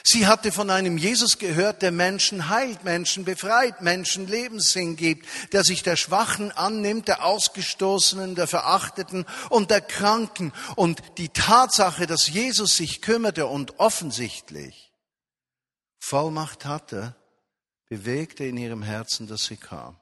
Sie 0.03 0.27
hatte 0.27 0.51
von 0.53 0.71
einem 0.71 0.97
Jesus 0.97 1.39
gehört, 1.39 1.83
der 1.83 1.93
Menschen 1.93 2.49
heilt, 2.49 2.85
Menschen 2.85 3.25
befreit, 3.25 3.83
Menschen 3.83 4.27
Lebenssinn 4.27 4.97
gibt, 4.97 5.27
der 5.53 5.63
sich 5.63 5.83
der 5.83 5.97
Schwachen 5.97 6.51
annimmt, 6.53 7.09
der 7.09 7.25
Ausgestoßenen, 7.25 8.35
der 8.35 8.47
Verachteten 8.47 9.27
und 9.51 9.71
der 9.71 9.81
Kranken. 9.81 10.53
Und 10.77 11.03
die 11.19 11.29
Tatsache, 11.29 12.07
dass 12.07 12.29
Jesus 12.29 12.77
sich 12.77 13.03
kümmerte 13.03 13.47
und 13.47 13.79
offensichtlich 13.79 14.93
Vollmacht 15.99 16.65
hatte, 16.65 17.15
bewegte 17.89 18.45
in 18.45 18.57
ihrem 18.57 18.83
Herzen, 18.83 19.27
dass 19.27 19.45
sie 19.45 19.57
kam. 19.57 19.99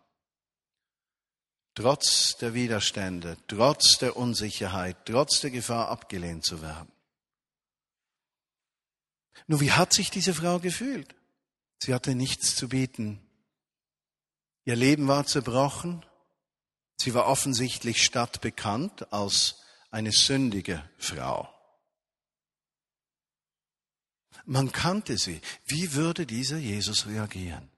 Trotz 1.75 2.37
der 2.37 2.55
Widerstände, 2.55 3.37
trotz 3.47 3.99
der 3.99 4.17
Unsicherheit, 4.17 4.97
trotz 5.05 5.41
der 5.41 5.51
Gefahr 5.51 5.89
abgelehnt 5.89 6.45
zu 6.45 6.61
werden. 6.61 6.91
Nur 9.47 9.61
wie 9.61 9.73
hat 9.73 9.93
sich 9.93 10.11
diese 10.11 10.35
Frau 10.35 10.59
gefühlt? 10.59 11.15
Sie 11.79 11.95
hatte 11.95 12.15
nichts 12.15 12.57
zu 12.57 12.69
bieten. 12.69 13.21
Ihr 14.65 14.77
Leben 14.77 15.09
war 15.09 15.27
zerbrochen. 15.27 16.05
Sie 16.97 17.15
war 17.15 17.27
offensichtlich 17.27 18.05
stadtbekannt 18.05 19.13
als 19.13 19.63
eine 19.91 20.13
sündige 20.13 20.89
Frau. 20.99 21.49
Man 24.45 24.73
kannte 24.73 25.19
sie. 25.19 25.41
Wie 25.67 25.95
würde 25.95 26.27
dieser 26.27 26.59
Jesus 26.59 27.07
reagieren? 27.07 27.71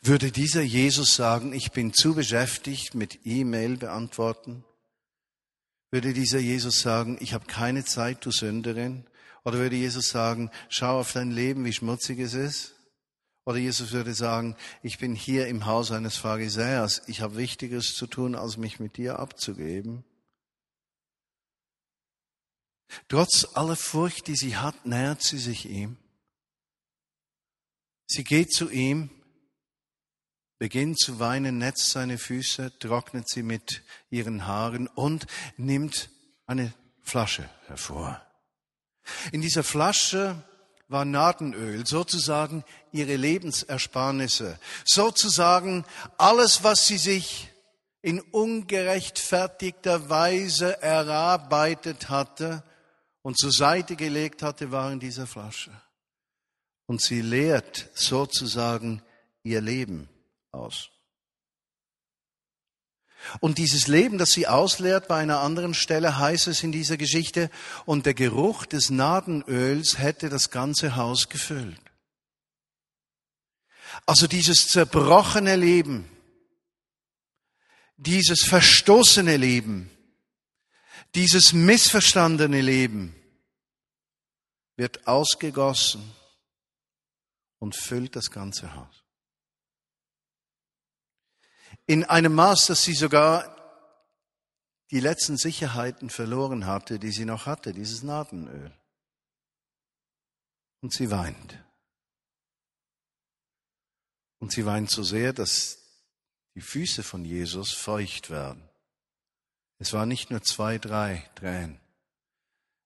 Würde 0.00 0.32
dieser 0.32 0.62
Jesus 0.62 1.14
sagen, 1.14 1.52
ich 1.52 1.72
bin 1.72 1.92
zu 1.92 2.14
beschäftigt 2.14 2.94
mit 2.94 3.20
E-Mail 3.24 3.76
beantworten? 3.76 4.64
Würde 5.90 6.12
dieser 6.12 6.38
Jesus 6.38 6.80
sagen, 6.80 7.18
ich 7.20 7.34
habe 7.34 7.46
keine 7.46 7.84
Zeit, 7.84 8.24
du 8.24 8.30
Sünderin? 8.30 9.06
Oder 9.44 9.58
würde 9.58 9.76
Jesus 9.76 10.08
sagen, 10.08 10.50
schau 10.68 11.00
auf 11.00 11.12
dein 11.12 11.30
Leben, 11.30 11.64
wie 11.64 11.72
schmutzig 11.72 12.18
es 12.18 12.34
ist? 12.34 12.74
Oder 13.44 13.58
Jesus 13.58 13.92
würde 13.92 14.14
sagen, 14.14 14.56
ich 14.82 14.98
bin 14.98 15.14
hier 15.14 15.48
im 15.48 15.66
Haus 15.66 15.92
eines 15.92 16.16
Pharisäers, 16.16 17.02
ich 17.08 17.20
habe 17.20 17.36
Wichtiges 17.36 17.94
zu 17.94 18.06
tun, 18.06 18.34
als 18.34 18.56
mich 18.56 18.80
mit 18.80 18.96
dir 18.96 19.18
abzugeben. 19.18 20.02
Trotz 23.08 23.46
aller 23.54 23.76
Furcht, 23.76 24.28
die 24.28 24.36
sie 24.36 24.56
hat, 24.56 24.86
nähert 24.86 25.22
sie 25.22 25.38
sich 25.38 25.68
ihm. 25.68 25.98
Sie 28.06 28.24
geht 28.24 28.52
zu 28.52 28.70
ihm, 28.70 29.10
beginnt 30.58 30.98
zu 30.98 31.18
weinen, 31.18 31.58
netzt 31.58 31.90
seine 31.90 32.16
Füße, 32.16 32.78
trocknet 32.78 33.28
sie 33.28 33.42
mit 33.42 33.82
ihren 34.08 34.46
Haaren 34.46 34.86
und 34.86 35.26
nimmt 35.58 36.10
eine 36.46 36.72
Flasche 37.02 37.50
hervor. 37.66 38.23
In 39.32 39.40
dieser 39.40 39.64
Flasche 39.64 40.42
war 40.88 41.04
Nadenöl, 41.04 41.86
sozusagen 41.86 42.64
ihre 42.92 43.16
Lebensersparnisse, 43.16 44.58
sozusagen 44.84 45.84
alles, 46.18 46.62
was 46.62 46.86
sie 46.86 46.98
sich 46.98 47.50
in 48.02 48.20
ungerechtfertigter 48.20 50.10
Weise 50.10 50.82
erarbeitet 50.82 52.10
hatte 52.10 52.62
und 53.22 53.38
zur 53.38 53.50
Seite 53.50 53.96
gelegt 53.96 54.42
hatte, 54.42 54.70
war 54.70 54.92
in 54.92 55.00
dieser 55.00 55.26
Flasche. 55.26 55.70
Und 56.86 57.00
sie 57.00 57.22
leert 57.22 57.88
sozusagen 57.94 59.02
ihr 59.42 59.62
Leben 59.62 60.08
aus. 60.52 60.90
Und 63.40 63.58
dieses 63.58 63.86
Leben, 63.86 64.18
das 64.18 64.30
sie 64.30 64.46
ausleert, 64.46 65.08
bei 65.08 65.16
einer 65.20 65.40
anderen 65.40 65.74
Stelle 65.74 66.18
heißt 66.18 66.46
es 66.48 66.62
in 66.62 66.72
dieser 66.72 66.96
Geschichte, 66.96 67.50
und 67.86 68.06
der 68.06 68.14
Geruch 68.14 68.66
des 68.66 68.90
Nadenöls 68.90 69.98
hätte 69.98 70.28
das 70.28 70.50
ganze 70.50 70.96
Haus 70.96 71.28
gefüllt. 71.28 71.80
Also 74.06 74.26
dieses 74.26 74.68
zerbrochene 74.68 75.56
Leben, 75.56 76.08
dieses 77.96 78.44
verstoßene 78.44 79.36
Leben, 79.36 79.90
dieses 81.14 81.52
missverstandene 81.52 82.60
Leben 82.60 83.14
wird 84.76 85.06
ausgegossen 85.06 86.12
und 87.60 87.76
füllt 87.76 88.16
das 88.16 88.30
ganze 88.30 88.74
Haus 88.74 89.03
in 91.86 92.04
einem 92.04 92.34
Maß, 92.34 92.66
dass 92.66 92.82
sie 92.82 92.94
sogar 92.94 93.54
die 94.90 95.00
letzten 95.00 95.36
Sicherheiten 95.36 96.10
verloren 96.10 96.66
hatte, 96.66 96.98
die 96.98 97.10
sie 97.10 97.24
noch 97.24 97.46
hatte, 97.46 97.72
dieses 97.72 98.02
Nadenöl. 98.02 98.72
Und 100.80 100.92
sie 100.92 101.10
weint. 101.10 101.58
Und 104.38 104.52
sie 104.52 104.66
weint 104.66 104.90
so 104.90 105.02
sehr, 105.02 105.32
dass 105.32 105.78
die 106.54 106.60
Füße 106.60 107.02
von 107.02 107.24
Jesus 107.24 107.72
feucht 107.72 108.30
werden. 108.30 108.68
Es 109.78 109.92
war 109.92 110.06
nicht 110.06 110.30
nur 110.30 110.42
zwei, 110.42 110.78
drei 110.78 111.28
Tränen. 111.34 111.80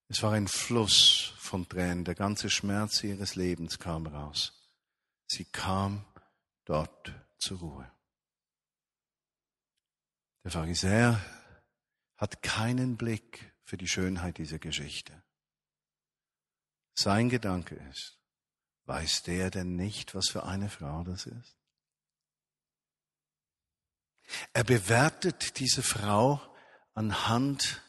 Es 0.08 0.22
war 0.22 0.32
ein 0.32 0.48
Fluss 0.48 1.34
von 1.38 1.68
Tränen. 1.68 2.04
Der 2.04 2.14
ganze 2.14 2.48
Schmerz 2.48 3.02
ihres 3.04 3.34
Lebens 3.34 3.78
kam 3.78 4.06
raus. 4.06 4.52
Sie 5.26 5.44
kam 5.44 6.06
dort 6.64 7.12
zur 7.38 7.58
Ruhe. 7.58 7.97
Der 10.48 10.52
Pharisäer 10.52 11.20
hat 12.16 12.42
keinen 12.42 12.96
Blick 12.96 13.54
für 13.64 13.76
die 13.76 13.86
Schönheit 13.86 14.38
dieser 14.38 14.58
Geschichte. 14.58 15.22
Sein 16.94 17.28
Gedanke 17.28 17.74
ist, 17.90 18.18
weiß 18.86 19.24
der 19.24 19.50
denn 19.50 19.76
nicht, 19.76 20.14
was 20.14 20.30
für 20.30 20.44
eine 20.44 20.70
Frau 20.70 21.04
das 21.04 21.26
ist? 21.26 21.58
Er 24.54 24.64
bewertet 24.64 25.58
diese 25.58 25.82
Frau 25.82 26.40
anhand 26.94 27.82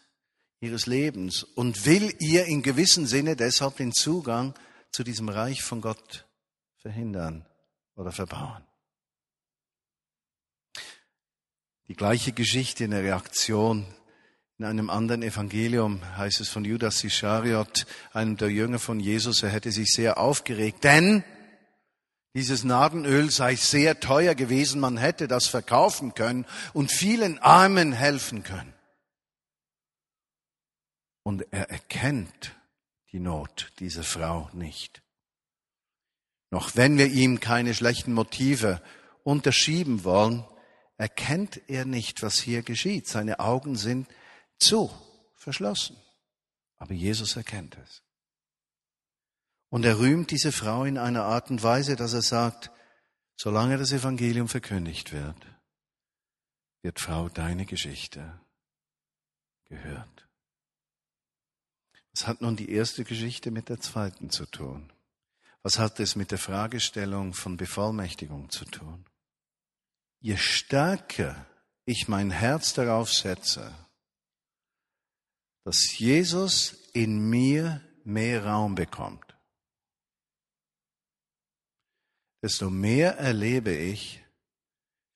ihres 0.59 0.85
Lebens 0.85 1.43
und 1.43 1.85
will 1.85 2.13
ihr 2.19 2.43
in 2.43 2.61
gewissem 2.61 3.05
Sinne 3.05 3.37
deshalb 3.37 3.77
den 3.77 3.93
Zugang 3.93 4.53
zu 4.91 5.05
diesem 5.05 5.29
Reich 5.29 5.63
von 5.63 5.79
Gott 5.79 6.27
verhindern 6.75 7.47
oder 7.95 8.11
verbauen. 8.11 8.68
Die 11.89 11.95
gleiche 11.95 12.33
Geschichte 12.33 12.83
in 12.83 12.91
der 12.91 13.01
Reaktion. 13.01 13.83
In 14.59 14.65
einem 14.65 14.91
anderen 14.91 15.23
Evangelium 15.23 16.01
heißt 16.17 16.39
es 16.39 16.47
von 16.47 16.63
Judas 16.63 17.03
Ischariot, 17.03 17.87
einem 18.13 18.37
der 18.37 18.49
Jünger 18.49 18.77
von 18.77 18.99
Jesus, 18.99 19.41
er 19.41 19.49
hätte 19.49 19.71
sich 19.71 19.91
sehr 19.91 20.19
aufgeregt, 20.19 20.83
denn 20.83 21.23
dieses 22.35 22.63
Nadenöl 22.63 23.31
sei 23.31 23.55
sehr 23.55 23.99
teuer 23.99 24.35
gewesen, 24.35 24.79
man 24.79 24.97
hätte 24.97 25.27
das 25.27 25.47
verkaufen 25.47 26.13
können 26.13 26.45
und 26.73 26.91
vielen 26.91 27.39
Armen 27.39 27.91
helfen 27.91 28.43
können. 28.43 28.73
Und 31.23 31.47
er 31.49 31.71
erkennt 31.71 32.55
die 33.11 33.19
Not 33.19 33.71
dieser 33.79 34.03
Frau 34.03 34.47
nicht. 34.53 35.01
Noch 36.51 36.75
wenn 36.75 36.99
wir 36.99 37.07
ihm 37.07 37.39
keine 37.39 37.73
schlechten 37.73 38.13
Motive 38.13 38.79
unterschieben 39.23 40.03
wollen, 40.03 40.45
erkennt 40.99 41.61
er 41.69 41.85
nicht, 41.85 42.21
was 42.21 42.39
hier 42.39 42.61
geschieht. 42.61 43.07
Seine 43.07 43.39
Augen 43.39 43.75
sind 43.75 44.07
zu, 44.59 44.91
verschlossen. 45.33 45.95
Aber 46.75 46.93
Jesus 46.93 47.37
erkennt 47.37 47.77
es. 47.77 48.03
Und 49.69 49.85
er 49.85 49.97
rühmt 49.97 50.29
diese 50.29 50.51
Frau 50.51 50.83
in 50.83 50.97
einer 50.97 51.23
Art 51.23 51.49
und 51.49 51.63
Weise, 51.63 51.95
dass 51.95 52.13
er 52.13 52.21
sagt, 52.21 52.69
solange 53.37 53.77
das 53.77 53.93
Evangelium 53.93 54.49
verkündigt 54.49 55.13
wird, 55.13 55.37
wird 56.81 56.99
Frau 56.99 57.29
deine 57.29 57.65
Geschichte 57.65 58.39
gehört. 59.65 60.27
Was 62.11 62.27
hat 62.27 62.41
nun 62.41 62.57
die 62.57 62.71
erste 62.71 63.05
Geschichte 63.05 63.51
mit 63.51 63.69
der 63.69 63.79
zweiten 63.79 64.29
zu 64.31 64.45
tun? 64.45 64.91
Was 65.61 65.79
hat 65.79 65.99
es 66.01 66.17
mit 66.17 66.31
der 66.31 66.39
Fragestellung 66.39 67.33
von 67.33 67.55
Bevollmächtigung 67.55 68.49
zu 68.49 68.65
tun? 68.65 69.05
Je 70.19 70.37
stärker 70.37 71.45
ich 71.85 72.07
mein 72.07 72.29
Herz 72.29 72.73
darauf 72.73 73.11
setze, 73.11 73.73
dass 75.63 75.97
Jesus 75.97 76.73
in 76.93 77.29
mir 77.29 77.81
mehr 78.03 78.45
Raum 78.45 78.75
bekommt, 78.75 79.37
desto 82.41 82.69
mehr 82.69 83.17
erlebe 83.17 83.75
ich, 83.75 84.23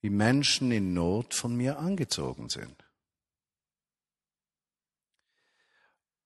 wie 0.02 0.10
Menschen 0.10 0.72
in 0.72 0.94
Not 0.94 1.34
von 1.34 1.56
mir 1.56 1.80
angezogen 1.80 2.50
sind. 2.50 2.84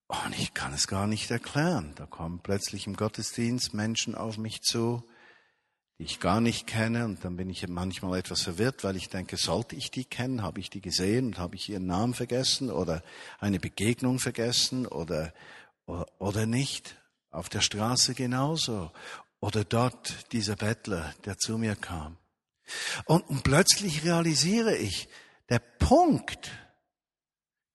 Und 0.08 0.40
ich 0.40 0.54
kann 0.54 0.74
es 0.74 0.88
gar 0.88 1.06
nicht 1.06 1.30
erklären. 1.30 1.94
Da 1.96 2.06
kommen 2.06 2.40
plötzlich 2.40 2.88
im 2.88 2.96
Gottesdienst 2.96 3.74
Menschen 3.74 4.16
auf 4.16 4.38
mich 4.38 4.62
zu, 4.62 5.08
die 5.99 6.03
ich 6.03 6.19
gar 6.19 6.41
nicht 6.41 6.67
kenne. 6.67 7.05
Und 7.05 7.23
dann 7.23 7.38
bin 7.38 7.49
ich 7.49 7.67
manchmal 7.67 8.19
etwas 8.19 8.43
verwirrt, 8.43 8.83
weil 8.83 8.95
ich 8.95 9.10
denke, 9.10 9.38
sollte 9.38 9.75
ich 9.75 9.91
die 9.91 10.05
kennen? 10.05 10.43
Habe 10.43 10.60
ich 10.60 10.69
die 10.69 10.81
gesehen 10.81 11.27
und 11.27 11.38
habe 11.38 11.55
ich 11.55 11.69
ihren 11.69 11.86
Namen 11.86 12.13
vergessen 12.13 12.69
oder 12.69 13.03
eine 13.39 13.60
Begegnung 13.60 14.19
vergessen 14.19 14.86
oder, 14.86 15.33
oder, 15.86 16.07
oder 16.19 16.45
nicht? 16.45 16.95
Auf 17.29 17.49
der 17.49 17.62
Straße 17.62 18.13
genauso. 18.13 18.91
Oder 19.39 19.63
dort 19.63 20.31
dieser 20.31 20.55
Bettler, 20.55 21.13
der 21.25 21.38
zu 21.38 21.57
mir 21.57 21.75
kam. 21.75 22.17
Und, 23.05 23.27
und 23.29 23.43
plötzlich 23.43 24.03
realisiere 24.03 24.75
ich, 24.75 25.07
der 25.49 25.60
Punkt 25.60 26.51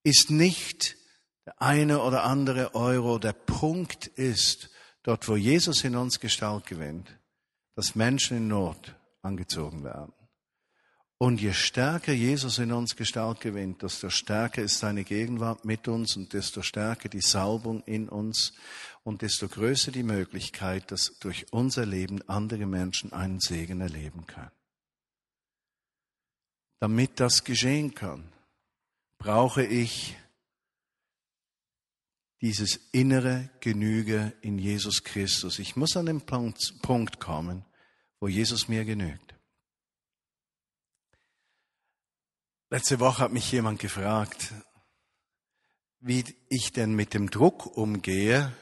ist 0.02 0.30
nicht 0.30 0.96
der 1.46 1.60
eine 1.62 2.02
oder 2.02 2.24
andere 2.24 2.74
Euro. 2.74 3.18
Der 3.18 3.32
Punkt 3.32 4.06
ist, 4.06 4.70
dort 5.02 5.28
wo 5.28 5.36
Jesus 5.36 5.84
in 5.84 5.96
uns 5.96 6.20
Gestalt 6.20 6.66
gewinnt, 6.66 7.08
dass 7.74 7.94
Menschen 7.94 8.36
in 8.36 8.48
Not 8.48 8.94
angezogen 9.22 9.84
werden. 9.84 10.12
Und 11.18 11.40
je 11.40 11.52
stärker 11.52 12.12
Jesus 12.12 12.58
in 12.58 12.72
uns 12.72 12.96
Gestalt 12.96 13.40
gewinnt, 13.40 13.82
desto 13.82 14.10
stärker 14.10 14.60
ist 14.60 14.80
seine 14.80 15.04
Gegenwart 15.04 15.64
mit 15.64 15.86
uns 15.86 16.16
und 16.16 16.32
desto 16.32 16.62
stärker 16.62 17.08
die 17.08 17.20
Salbung 17.20 17.84
in 17.84 18.08
uns 18.08 18.52
und 19.04 19.22
desto 19.22 19.46
größer 19.46 19.92
die 19.92 20.02
Möglichkeit, 20.02 20.90
dass 20.90 21.16
durch 21.20 21.46
unser 21.52 21.86
Leben 21.86 22.28
andere 22.28 22.66
Menschen 22.66 23.12
einen 23.12 23.38
Segen 23.38 23.80
erleben 23.80 24.26
können. 24.26 24.50
Damit 26.80 27.20
das 27.20 27.44
geschehen 27.44 27.94
kann, 27.94 28.32
brauche 29.18 29.64
ich 29.64 30.16
dieses 32.42 32.76
innere 32.90 33.48
Genüge 33.60 34.34
in 34.42 34.58
Jesus 34.58 35.04
Christus. 35.04 35.60
Ich 35.60 35.76
muss 35.76 35.96
an 35.96 36.06
den 36.06 36.20
Punkt 36.20 37.20
kommen, 37.20 37.64
wo 38.18 38.26
Jesus 38.26 38.68
mir 38.68 38.84
genügt. 38.84 39.34
Letzte 42.68 42.98
Woche 43.00 43.22
hat 43.22 43.32
mich 43.32 43.50
jemand 43.52 43.78
gefragt, 43.78 44.52
wie 46.00 46.24
ich 46.48 46.72
denn 46.72 46.94
mit 46.94 47.14
dem 47.14 47.30
Druck 47.30 47.76
umgehe 47.76 48.52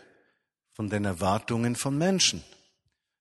von 0.73 0.91
den 0.91 1.07
Erwartungen 1.07 1.75
von 1.75 1.97
Menschen. 1.97 2.45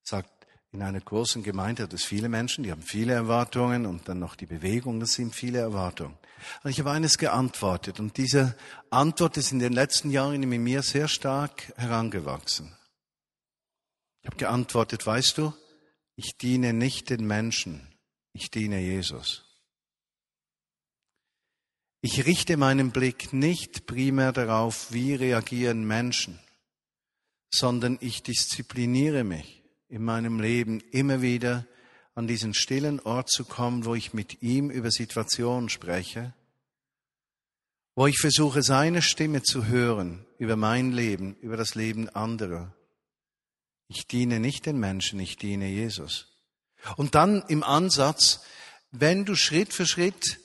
Sagt, 0.03 0.38
in 0.71 0.83
einer 0.83 1.01
großen 1.01 1.41
Gemeinde 1.41 1.83
hat 1.83 1.93
es 1.93 2.05
viele 2.05 2.29
Menschen, 2.29 2.63
die 2.63 2.71
haben 2.71 2.83
viele 2.83 3.13
Erwartungen 3.13 3.87
und 3.87 4.07
dann 4.07 4.19
noch 4.19 4.35
die 4.35 4.45
Bewegung, 4.45 4.99
das 4.99 5.13
sind 5.13 5.33
viele 5.33 5.59
Erwartungen. 5.59 6.15
Und 6.63 6.69
ich 6.69 6.79
habe 6.79 6.91
eines 6.91 7.17
geantwortet 7.17 7.99
und 7.99 8.17
diese 8.17 8.55
Antwort 8.91 9.37
ist 9.37 9.51
in 9.51 9.59
den 9.59 9.73
letzten 9.73 10.11
Jahren 10.11 10.43
in 10.43 10.63
mir 10.63 10.83
sehr 10.83 11.07
stark 11.07 11.73
herangewachsen. 11.75 12.75
Ich 14.21 14.27
habe 14.27 14.37
geantwortet, 14.37 15.05
weißt 15.05 15.39
du, 15.39 15.53
ich 16.15 16.37
diene 16.37 16.73
nicht 16.73 17.09
den 17.09 17.25
Menschen, 17.25 17.95
ich 18.33 18.51
diene 18.51 18.79
Jesus. 18.79 19.45
Ich 22.01 22.25
richte 22.25 22.57
meinen 22.57 22.91
Blick 22.91 23.33
nicht 23.33 23.87
primär 23.87 24.31
darauf, 24.31 24.93
wie 24.93 25.15
reagieren 25.15 25.85
Menschen, 25.85 26.39
sondern 27.51 27.97
ich 28.01 28.21
diszipliniere 28.21 29.23
mich 29.23 29.58
in 29.89 30.03
meinem 30.03 30.39
Leben 30.39 30.81
immer 30.91 31.21
wieder 31.21 31.65
an 32.15 32.27
diesen 32.27 32.53
stillen 32.53 32.99
Ort 32.99 33.29
zu 33.29 33.43
kommen, 33.43 33.85
wo 33.85 33.95
ich 33.95 34.13
mit 34.13 34.41
ihm 34.41 34.69
über 34.69 34.91
Situationen 34.91 35.69
spreche, 35.69 36.33
wo 37.95 38.07
ich 38.07 38.19
versuche, 38.19 38.61
seine 38.61 39.01
Stimme 39.01 39.41
zu 39.41 39.65
hören 39.65 40.25
über 40.37 40.55
mein 40.55 40.91
Leben, 40.91 41.35
über 41.41 41.57
das 41.57 41.75
Leben 41.75 42.07
anderer. 42.09 42.73
Ich 43.87 44.07
diene 44.07 44.39
nicht 44.39 44.65
den 44.65 44.79
Menschen, 44.79 45.19
ich 45.19 45.37
diene 45.37 45.67
Jesus. 45.67 46.27
Und 46.95 47.15
dann 47.15 47.43
im 47.47 47.63
Ansatz, 47.63 48.41
wenn 48.91 49.25
du 49.25 49.35
Schritt 49.35 49.73
für 49.73 49.85
Schritt 49.85 50.39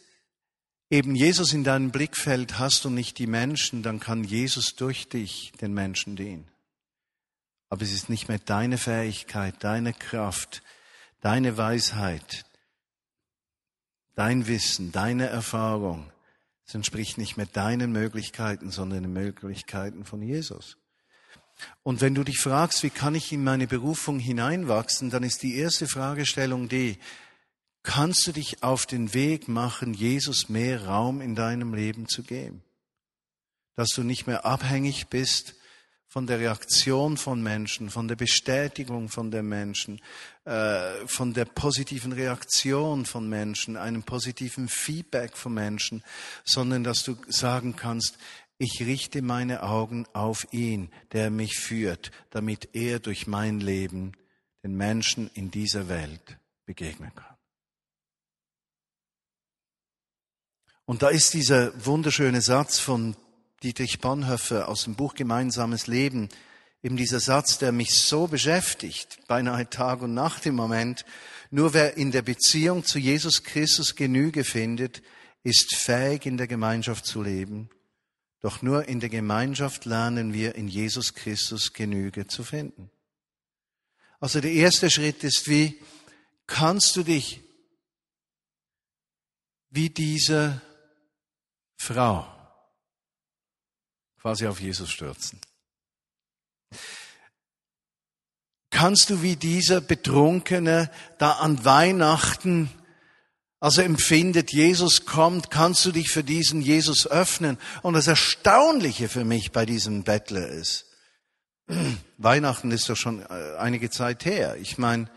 eben 0.90 1.14
Jesus 1.14 1.52
in 1.52 1.64
deinem 1.64 1.90
Blickfeld 1.90 2.58
hast 2.58 2.86
und 2.86 2.94
nicht 2.94 3.18
die 3.18 3.26
Menschen, 3.26 3.82
dann 3.82 4.00
kann 4.00 4.24
Jesus 4.24 4.74
durch 4.74 5.08
dich 5.08 5.52
den 5.60 5.74
Menschen 5.74 6.16
dienen 6.16 6.53
aber 7.74 7.82
es 7.82 7.92
ist 7.92 8.08
nicht 8.08 8.28
mehr 8.28 8.38
deine 8.38 8.78
Fähigkeit, 8.78 9.56
deine 9.58 9.92
Kraft, 9.92 10.62
deine 11.20 11.56
Weisheit, 11.56 12.44
dein 14.14 14.46
Wissen, 14.46 14.92
deine 14.92 15.26
Erfahrung. 15.26 16.12
Es 16.64 16.76
entspricht 16.76 17.18
nicht 17.18 17.36
mehr 17.36 17.46
deinen 17.46 17.90
Möglichkeiten, 17.90 18.70
sondern 18.70 19.02
den 19.02 19.12
Möglichkeiten 19.12 20.04
von 20.04 20.22
Jesus. 20.22 20.76
Und 21.82 22.00
wenn 22.00 22.14
du 22.14 22.22
dich 22.22 22.38
fragst, 22.38 22.84
wie 22.84 22.90
kann 22.90 23.16
ich 23.16 23.32
in 23.32 23.42
meine 23.42 23.66
Berufung 23.66 24.20
hineinwachsen, 24.20 25.10
dann 25.10 25.24
ist 25.24 25.42
die 25.42 25.56
erste 25.56 25.88
Fragestellung 25.88 26.68
die, 26.68 27.00
kannst 27.82 28.24
du 28.28 28.30
dich 28.30 28.62
auf 28.62 28.86
den 28.86 29.14
Weg 29.14 29.48
machen, 29.48 29.94
Jesus 29.94 30.48
mehr 30.48 30.86
Raum 30.86 31.20
in 31.20 31.34
deinem 31.34 31.74
Leben 31.74 32.06
zu 32.06 32.22
geben? 32.22 32.62
Dass 33.74 33.88
du 33.88 34.04
nicht 34.04 34.28
mehr 34.28 34.46
abhängig 34.46 35.08
bist 35.08 35.56
von 36.08 36.26
der 36.26 36.38
Reaktion 36.38 37.16
von 37.16 37.42
Menschen, 37.42 37.90
von 37.90 38.06
der 38.08 38.16
Bestätigung 38.16 39.08
von 39.08 39.30
den 39.30 39.48
Menschen, 39.48 40.00
äh, 40.44 41.06
von 41.06 41.34
der 41.34 41.44
positiven 41.44 42.12
Reaktion 42.12 43.04
von 43.04 43.28
Menschen, 43.28 43.76
einem 43.76 44.02
positiven 44.02 44.68
Feedback 44.68 45.36
von 45.36 45.54
Menschen, 45.54 46.04
sondern 46.44 46.84
dass 46.84 47.02
du 47.02 47.16
sagen 47.28 47.74
kannst, 47.76 48.16
ich 48.58 48.80
richte 48.80 49.22
meine 49.22 49.64
Augen 49.64 50.06
auf 50.12 50.46
ihn, 50.52 50.90
der 51.12 51.30
mich 51.30 51.58
führt, 51.58 52.12
damit 52.30 52.68
er 52.72 53.00
durch 53.00 53.26
mein 53.26 53.58
Leben 53.58 54.12
den 54.62 54.76
Menschen 54.76 55.30
in 55.34 55.50
dieser 55.50 55.88
Welt 55.88 56.38
begegnen 56.64 57.12
kann. 57.14 57.36
Und 60.86 61.02
da 61.02 61.08
ist 61.08 61.34
dieser 61.34 61.72
wunderschöne 61.84 62.42
Satz 62.42 62.78
von 62.78 63.16
Dietrich 63.64 63.98
Bonhoeffer 63.98 64.68
aus 64.68 64.84
dem 64.84 64.94
Buch 64.94 65.14
Gemeinsames 65.14 65.86
Leben, 65.86 66.28
eben 66.82 66.98
dieser 66.98 67.18
Satz, 67.18 67.56
der 67.56 67.72
mich 67.72 67.94
so 67.94 68.26
beschäftigt, 68.26 69.26
beinahe 69.26 69.70
Tag 69.70 70.02
und 70.02 70.12
Nacht 70.12 70.44
im 70.44 70.54
Moment, 70.54 71.06
nur 71.50 71.72
wer 71.72 71.96
in 71.96 72.12
der 72.12 72.20
Beziehung 72.20 72.84
zu 72.84 72.98
Jesus 72.98 73.42
Christus 73.42 73.96
Genüge 73.96 74.44
findet, 74.44 75.02
ist 75.44 75.76
fähig, 75.76 76.26
in 76.26 76.36
der 76.36 76.46
Gemeinschaft 76.46 77.06
zu 77.06 77.22
leben. 77.22 77.70
Doch 78.42 78.60
nur 78.60 78.86
in 78.86 79.00
der 79.00 79.08
Gemeinschaft 79.08 79.86
lernen 79.86 80.34
wir, 80.34 80.56
in 80.56 80.68
Jesus 80.68 81.14
Christus 81.14 81.72
Genüge 81.72 82.26
zu 82.26 82.44
finden. 82.44 82.90
Also 84.20 84.42
der 84.42 84.52
erste 84.52 84.90
Schritt 84.90 85.24
ist, 85.24 85.48
wie 85.48 85.80
kannst 86.46 86.96
du 86.96 87.02
dich 87.02 87.40
wie 89.70 89.88
diese 89.88 90.60
Frau 91.76 92.33
quasi 94.24 94.46
auf 94.46 94.58
Jesus 94.58 94.90
stürzen. 94.90 95.38
Kannst 98.70 99.10
du 99.10 99.20
wie 99.20 99.36
dieser 99.36 99.82
Betrunkene 99.82 100.90
da 101.18 101.32
an 101.32 101.62
Weihnachten, 101.66 102.70
also 103.60 103.82
empfindet, 103.82 104.50
Jesus 104.50 105.04
kommt, 105.04 105.50
kannst 105.50 105.84
du 105.84 105.92
dich 105.92 106.08
für 106.08 106.24
diesen 106.24 106.62
Jesus 106.62 107.06
öffnen? 107.06 107.58
Und 107.82 107.92
das 107.92 108.06
Erstaunliche 108.06 109.10
für 109.10 109.26
mich 109.26 109.52
bei 109.52 109.66
diesem 109.66 110.04
Bettler 110.04 110.48
ist, 110.48 110.86
Weihnachten 112.16 112.70
ist 112.70 112.88
doch 112.88 112.96
schon 112.96 113.20
äh, 113.20 113.56
einige 113.58 113.90
Zeit 113.90 114.24
her. 114.24 114.56
Ich 114.56 114.78
meine, 114.78 115.10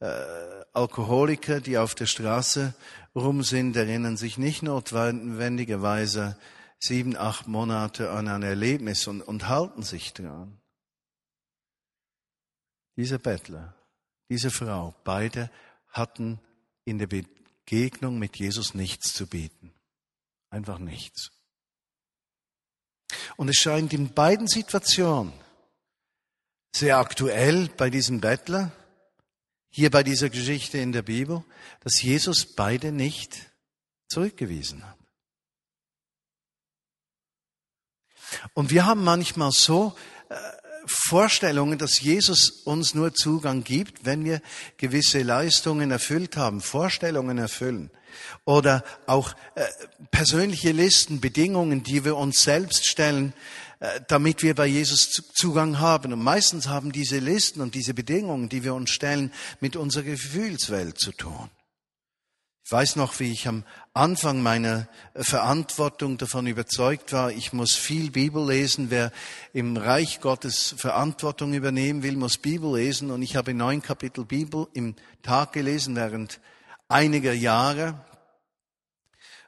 äh, 0.00 0.06
Alkoholiker, 0.72 1.60
die 1.60 1.76
auf 1.76 1.94
der 1.94 2.06
Straße 2.06 2.72
rum 3.14 3.42
sind, 3.42 3.76
erinnern 3.76 4.16
sich 4.16 4.38
nicht 4.38 4.62
notwendigerweise 4.62 6.38
sieben, 6.78 7.16
acht 7.16 7.46
Monate 7.46 8.10
an 8.10 8.28
ein 8.28 8.42
Erlebnis 8.42 9.06
und, 9.06 9.22
und 9.22 9.48
halten 9.48 9.82
sich 9.82 10.12
dran. 10.12 10.60
Dieser 12.96 13.18
Bettler, 13.18 13.74
diese 14.28 14.50
Frau, 14.50 14.94
beide 15.04 15.50
hatten 15.88 16.40
in 16.84 16.98
der 16.98 17.06
Begegnung 17.06 18.18
mit 18.18 18.38
Jesus 18.38 18.74
nichts 18.74 19.12
zu 19.12 19.26
bieten. 19.26 19.72
Einfach 20.50 20.78
nichts. 20.78 21.30
Und 23.36 23.48
es 23.48 23.56
scheint 23.56 23.92
in 23.92 24.14
beiden 24.14 24.48
Situationen 24.48 25.32
sehr 26.74 26.98
aktuell 26.98 27.68
bei 27.76 27.90
diesem 27.90 28.20
Bettler, 28.20 28.72
hier 29.68 29.90
bei 29.90 30.02
dieser 30.02 30.30
Geschichte 30.30 30.78
in 30.78 30.92
der 30.92 31.02
Bibel, 31.02 31.44
dass 31.80 32.02
Jesus 32.02 32.54
beide 32.54 32.92
nicht 32.92 33.50
zurückgewiesen 34.08 34.86
hat. 34.86 34.95
Und 38.54 38.70
wir 38.70 38.86
haben 38.86 39.04
manchmal 39.04 39.52
so 39.52 39.94
äh, 40.28 40.34
Vorstellungen, 40.86 41.78
dass 41.78 42.00
Jesus 42.00 42.50
uns 42.64 42.94
nur 42.94 43.12
Zugang 43.14 43.64
gibt, 43.64 44.04
wenn 44.04 44.24
wir 44.24 44.40
gewisse 44.76 45.22
Leistungen 45.22 45.90
erfüllt 45.90 46.36
haben, 46.36 46.60
Vorstellungen 46.60 47.38
erfüllen 47.38 47.90
oder 48.44 48.84
auch 49.06 49.34
äh, 49.54 49.64
persönliche 50.10 50.72
Listen, 50.72 51.20
Bedingungen, 51.20 51.82
die 51.82 52.04
wir 52.04 52.16
uns 52.16 52.42
selbst 52.42 52.86
stellen, 52.86 53.32
äh, 53.80 54.00
damit 54.08 54.42
wir 54.42 54.54
bei 54.54 54.66
Jesus 54.66 55.10
Zugang 55.34 55.80
haben. 55.80 56.12
Und 56.12 56.22
meistens 56.22 56.68
haben 56.68 56.92
diese 56.92 57.18
Listen 57.18 57.60
und 57.60 57.74
diese 57.74 57.94
Bedingungen, 57.94 58.48
die 58.48 58.64
wir 58.64 58.74
uns 58.74 58.90
stellen, 58.90 59.32
mit 59.60 59.76
unserer 59.76 60.04
Gefühlswelt 60.04 60.98
zu 60.98 61.12
tun. 61.12 61.50
Ich 62.66 62.72
weiß 62.72 62.96
noch, 62.96 63.20
wie 63.20 63.30
ich 63.30 63.46
am 63.46 63.62
Anfang 63.94 64.42
meiner 64.42 64.88
Verantwortung 65.14 66.18
davon 66.18 66.48
überzeugt 66.48 67.12
war, 67.12 67.30
ich 67.30 67.52
muss 67.52 67.76
viel 67.76 68.10
Bibel 68.10 68.44
lesen. 68.44 68.90
Wer 68.90 69.12
im 69.52 69.76
Reich 69.76 70.20
Gottes 70.20 70.74
Verantwortung 70.76 71.54
übernehmen 71.54 72.02
will, 72.02 72.16
muss 72.16 72.38
Bibel 72.38 72.74
lesen. 72.74 73.12
Und 73.12 73.22
ich 73.22 73.36
habe 73.36 73.54
neun 73.54 73.82
Kapitel 73.82 74.24
Bibel 74.24 74.66
im 74.72 74.96
Tag 75.22 75.52
gelesen 75.52 75.94
während 75.94 76.40
einiger 76.88 77.32
Jahre. 77.32 78.04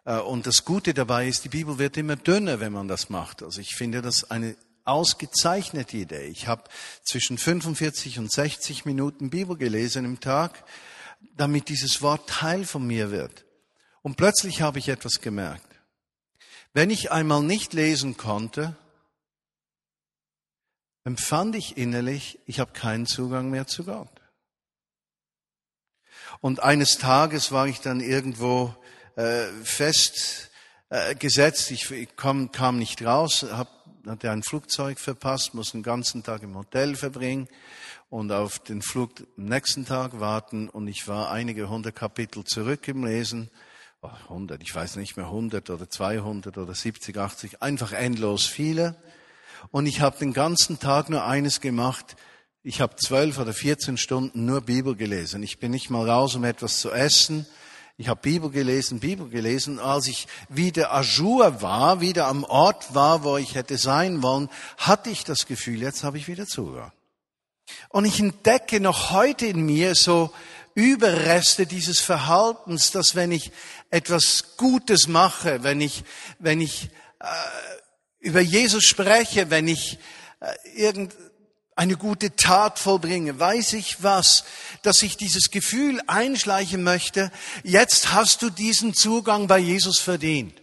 Äh, 0.05 0.19
und 0.19 0.47
das 0.47 0.65
Gute 0.65 0.95
dabei 0.95 1.27
ist, 1.27 1.43
die 1.43 1.49
Bibel 1.49 1.77
wird 1.81 1.97
immer 1.97 2.15
dünner, 2.15 2.61
wenn 2.61 2.73
man 2.73 2.87
das 2.87 3.11
macht. 3.11 3.43
Also 3.43 3.61
ich 3.61 3.75
finde 3.75 4.01
das 4.01 4.31
eine 4.31 4.55
ausgezeichnete 4.85 5.97
Idee. 5.97 6.29
Ich 6.29 6.47
habe 6.47 6.63
zwischen 7.03 7.37
45 7.37 8.21
und 8.21 8.31
60 8.31 8.85
Minuten 8.85 9.29
Bibel 9.29 9.57
gelesen 9.57 10.05
im 10.05 10.21
Tag 10.21 10.63
damit 11.37 11.69
dieses 11.69 12.03
Wort 12.03 12.29
Teil 12.29 12.65
von 12.65 12.87
mir 12.87 13.11
wird. 13.11 13.45
Und 14.03 14.17
plötzlich 14.17 14.63
habe 14.63 14.79
ich 14.79 14.89
etwas 14.89 15.21
gemerkt. 15.21 15.67
Wenn 16.73 16.91
ich 16.91 17.11
einmal 17.11 17.43
nicht 17.43 17.73
lesen 17.73 18.17
konnte, 18.17 18.77
empfand 21.05 21.57
ich 21.57 21.77
innerlich, 21.77 22.39
ich 22.47 22.61
habe 22.61 22.73
keinen 22.73 23.07
Zugang 23.07 23.51
mehr 23.51 23.67
zu 23.67 23.85
Gott. 23.85 24.11
Und 26.41 26.63
eines 26.63 26.99
Tages 26.99 27.51
war 27.51 27.67
ich 27.67 27.81
dann 27.81 28.01
irgendwo 28.01 28.75
äh, 29.17 29.47
fest 29.65 30.51
äh. 30.91 31.15
Ich, 31.71 31.91
ich 31.91 32.17
kam, 32.17 32.53
kam 32.53 32.79
nicht 32.79 33.03
raus, 33.03 33.45
hab, 33.51 33.69
hatte 34.07 34.31
ein 34.31 34.43
Flugzeug 34.43 35.01
verpasst, 35.01 35.55
muss 35.55 35.73
den 35.73 35.83
ganzen 35.83 36.23
Tag 36.23 36.43
im 36.43 36.57
Hotel 36.57 36.97
verbringen 36.97 37.49
und 38.11 38.33
auf 38.33 38.59
den 38.59 38.83
Flug 38.83 39.11
am 39.37 39.45
nächsten 39.45 39.85
Tag 39.85 40.21
warten 40.21 40.69
und 40.69 40.89
ich 40.89 41.07
war 41.09 41.31
einige 41.31 41.69
hundert 41.69 41.97
Kapitel 41.97 42.45
zurück 42.45 42.89
im 42.89 43.05
Lesen. 43.05 43.51
Oh, 44.01 44.11
100, 44.29 44.63
ich 44.63 44.75
weiß 44.75 44.97
nicht 44.97 45.17
mehr, 45.17 45.27
100 45.27 45.71
oder 45.71 45.91
200 45.91 46.57
oder 46.57 46.75
70, 46.75 47.17
80, 47.17 47.63
einfach 47.63 47.93
endlos 47.93 48.47
viele. 48.47 48.97
Und 49.71 49.87
ich 49.87 50.01
habe 50.01 50.19
den 50.19 50.33
ganzen 50.33 50.79
Tag 50.79 51.11
nur 51.11 51.25
eines 51.25 51.61
gemacht. 51.61 52.17
Ich 52.63 52.81
habe 52.81 52.97
zwölf 52.97 53.39
oder 53.39 53.53
14 53.53 53.97
Stunden 53.97 54.45
nur 54.45 54.61
Bibel 54.61 54.95
gelesen. 54.95 55.43
Ich 55.43 55.59
bin 55.59 55.73
nicht 55.73 55.91
mal 55.91 56.09
raus, 56.09 56.37
um 56.37 56.45
etwas 56.45 56.81
zu 56.81 56.93
essen. 56.93 57.47
Ich 57.97 58.09
habe 58.09 58.21
Bibel 58.21 58.51
gelesen, 58.51 59.01
Bibel 59.01 59.29
gelesen. 59.29 59.81
Als 59.81 60.07
ich 60.07 60.29
wieder 60.49 60.95
Ajour 60.95 61.61
war, 61.61 62.01
wieder 62.01 62.29
am 62.29 62.45
Ort 62.45 62.95
war, 62.95 63.25
wo 63.25 63.37
ich 63.37 63.57
hätte 63.57 63.77
sein 63.77 64.23
wollen, 64.23 64.49
hatte 64.77 65.11
ich 65.11 65.25
das 65.25 65.47
Gefühl, 65.47 65.83
jetzt 65.83 66.05
habe 66.05 66.19
ich 66.19 66.29
wieder 66.29 66.47
Zugang. 66.47 66.93
Und 67.89 68.05
ich 68.05 68.21
entdecke 68.21 68.81
noch 68.81 69.11
heute 69.11 69.47
in 69.47 69.65
mir 69.65 69.95
so 69.95 70.33
Überreste 70.75 71.67
dieses 71.67 71.99
Verhaltens, 71.99 72.93
dass 72.93 73.17
wenn 73.17 73.33
ich 73.33 73.51
etwas 73.91 74.57
Gutes 74.57 75.09
mache, 75.09 75.65
wenn 75.65 75.81
ich, 75.81 76.05
wenn 76.39 76.61
ich 76.61 76.91
äh, 77.21 77.27
über 78.21 78.41
Jesus 78.41 78.85
spreche, 78.85 79.51
wenn 79.51 79.67
ich 79.67 79.99
äh, 80.41 80.55
irgendeine 80.77 81.97
gute 81.99 82.37
Tat 82.37 82.79
vollbringe, 82.79 83.41
weiß 83.41 83.73
ich 83.73 84.05
was, 84.05 84.45
dass 84.83 85.03
ich 85.03 85.17
dieses 85.17 85.51
Gefühl 85.51 86.01
einschleichen 86.07 86.85
möchte, 86.85 87.33
jetzt 87.65 88.13
hast 88.13 88.43
du 88.43 88.51
diesen 88.51 88.95
Zugang 88.95 89.49
bei 89.49 89.59
Jesus 89.59 89.99
verdient. 89.99 90.63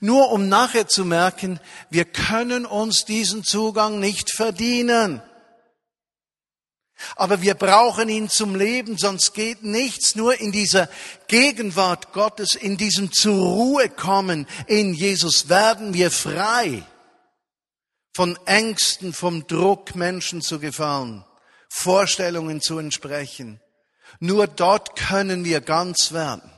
Nur 0.00 0.30
um 0.30 0.48
nachher 0.48 0.86
zu 0.86 1.04
merken, 1.04 1.60
wir 1.90 2.04
können 2.04 2.66
uns 2.66 3.04
diesen 3.04 3.44
Zugang 3.44 3.98
nicht 3.98 4.30
verdienen. 4.30 5.22
Aber 7.16 7.42
wir 7.42 7.54
brauchen 7.54 8.08
ihn 8.08 8.28
zum 8.28 8.54
Leben, 8.54 8.96
sonst 8.96 9.34
geht 9.34 9.62
nichts. 9.62 10.14
Nur 10.14 10.40
in 10.40 10.52
dieser 10.52 10.88
Gegenwart 11.26 12.12
Gottes, 12.12 12.54
in 12.54 12.76
diesem 12.76 13.12
zur 13.12 13.36
Ruhe 13.36 13.88
kommen 13.88 14.46
in 14.66 14.94
Jesus 14.94 15.48
werden 15.48 15.92
wir 15.92 16.10
frei 16.10 16.82
von 18.14 18.38
Ängsten, 18.46 19.12
vom 19.12 19.46
Druck, 19.46 19.96
Menschen 19.96 20.40
zu 20.40 20.60
gefallen, 20.60 21.24
Vorstellungen 21.68 22.60
zu 22.60 22.78
entsprechen. 22.78 23.60
Nur 24.20 24.46
dort 24.46 24.94
können 24.96 25.44
wir 25.44 25.60
ganz 25.60 26.12
werden. 26.12 26.53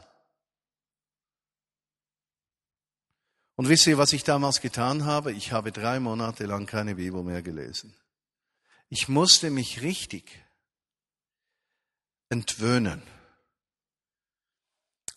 Und 3.56 3.70
wisst 3.70 3.86
ihr, 3.86 3.96
was 3.96 4.12
ich 4.12 4.22
damals 4.22 4.60
getan 4.60 5.04
habe? 5.04 5.32
Ich 5.32 5.50
habe 5.50 5.72
drei 5.72 5.98
Monate 5.98 6.44
lang 6.44 6.66
keine 6.66 6.94
Bibel 6.94 7.22
mehr 7.22 7.42
gelesen. 7.42 7.96
Ich 8.88 9.08
musste 9.08 9.50
mich 9.50 9.82
richtig 9.82 10.44
entwöhnen, 12.28 13.02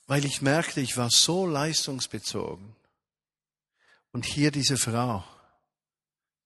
weil 0.07 0.25
ich 0.25 0.41
merkte, 0.41 0.79
ich 0.79 0.97
war 0.97 1.09
so 1.11 1.45
leistungsbezogen. 1.45 2.75
Und 4.11 4.25
hier 4.25 4.51
diese 4.51 4.77
Frau, 4.77 5.23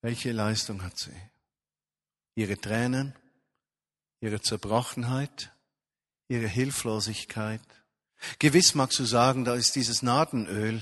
welche 0.01 0.31
Leistung 0.31 0.83
hat 0.83 0.97
sie? 0.97 1.15
Ihre 2.35 2.57
Tränen, 2.57 3.15
ihre 4.19 4.41
Zerbrochenheit, 4.41 5.53
ihre 6.27 6.47
Hilflosigkeit. 6.47 7.61
Gewiss 8.39 8.75
magst 8.75 8.99
du 8.99 9.05
sagen, 9.05 9.45
da 9.45 9.53
ist 9.53 9.75
dieses 9.75 10.01
Nadenöl, 10.01 10.81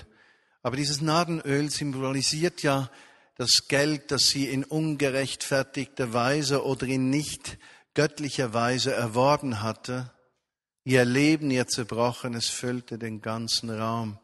aber 0.61 0.75
dieses 0.75 1.01
Nadenöl 1.01 1.69
symbolisiert 1.69 2.63
ja 2.63 2.89
das 3.35 3.67
Geld, 3.67 4.11
das 4.11 4.27
sie 4.27 4.47
in 4.47 4.63
ungerechtfertigter 4.63 6.13
Weise 6.13 6.63
oder 6.63 6.85
in 6.85 7.09
nicht 7.09 7.57
göttlicher 7.93 8.53
Weise 8.53 8.93
erworben 8.93 9.61
hatte. 9.61 10.13
Ihr 10.83 11.05
Leben, 11.05 11.51
ihr 11.51 11.67
Zerbrochenes 11.67 12.49
füllte 12.49 12.97
den 12.97 13.21
ganzen 13.21 13.69
Raum. 13.69 14.19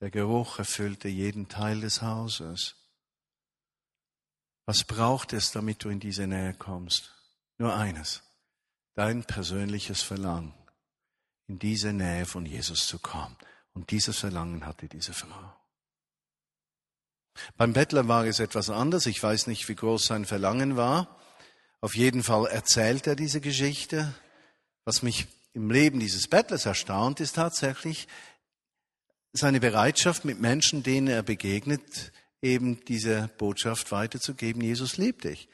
Der 0.00 0.10
Geruch 0.10 0.58
erfüllte 0.58 1.08
jeden 1.08 1.48
Teil 1.48 1.80
des 1.80 2.02
Hauses. 2.02 2.76
Was 4.66 4.84
braucht 4.84 5.32
es, 5.32 5.50
damit 5.50 5.84
du 5.84 5.88
in 5.88 6.00
diese 6.00 6.26
Nähe 6.26 6.54
kommst? 6.54 7.14
Nur 7.58 7.74
eines. 7.74 8.22
Dein 8.94 9.24
persönliches 9.24 10.02
Verlangen, 10.02 10.54
in 11.48 11.58
diese 11.58 11.92
Nähe 11.92 12.26
von 12.26 12.46
Jesus 12.46 12.86
zu 12.86 12.98
kommen. 12.98 13.36
Und 13.74 13.90
dieses 13.90 14.18
Verlangen 14.18 14.64
hatte 14.64 14.88
diese 14.88 15.12
Frau. 15.12 15.52
Beim 17.56 17.72
Bettler 17.72 18.08
war 18.08 18.24
es 18.24 18.38
etwas 18.38 18.70
anders. 18.70 19.06
Ich 19.06 19.22
weiß 19.22 19.48
nicht, 19.48 19.68
wie 19.68 19.74
groß 19.74 20.06
sein 20.06 20.24
Verlangen 20.24 20.76
war. 20.76 21.18
Auf 21.80 21.96
jeden 21.96 22.22
Fall 22.22 22.46
erzählt 22.46 23.06
er 23.06 23.16
diese 23.16 23.40
Geschichte. 23.40 24.14
Was 24.84 25.02
mich 25.02 25.26
im 25.52 25.70
Leben 25.70 26.00
dieses 26.00 26.28
Bettlers 26.28 26.66
erstaunt, 26.66 27.20
ist 27.20 27.36
tatsächlich 27.36 28.08
seine 29.32 29.60
Bereitschaft, 29.60 30.24
mit 30.24 30.40
Menschen, 30.40 30.82
denen 30.82 31.08
er 31.08 31.22
begegnet, 31.22 32.12
eben 32.40 32.84
diese 32.84 33.28
Botschaft 33.38 33.90
weiterzugeben, 33.90 34.62
Jesus 34.62 34.96
liebt 34.96 35.24
dich. 35.24 35.48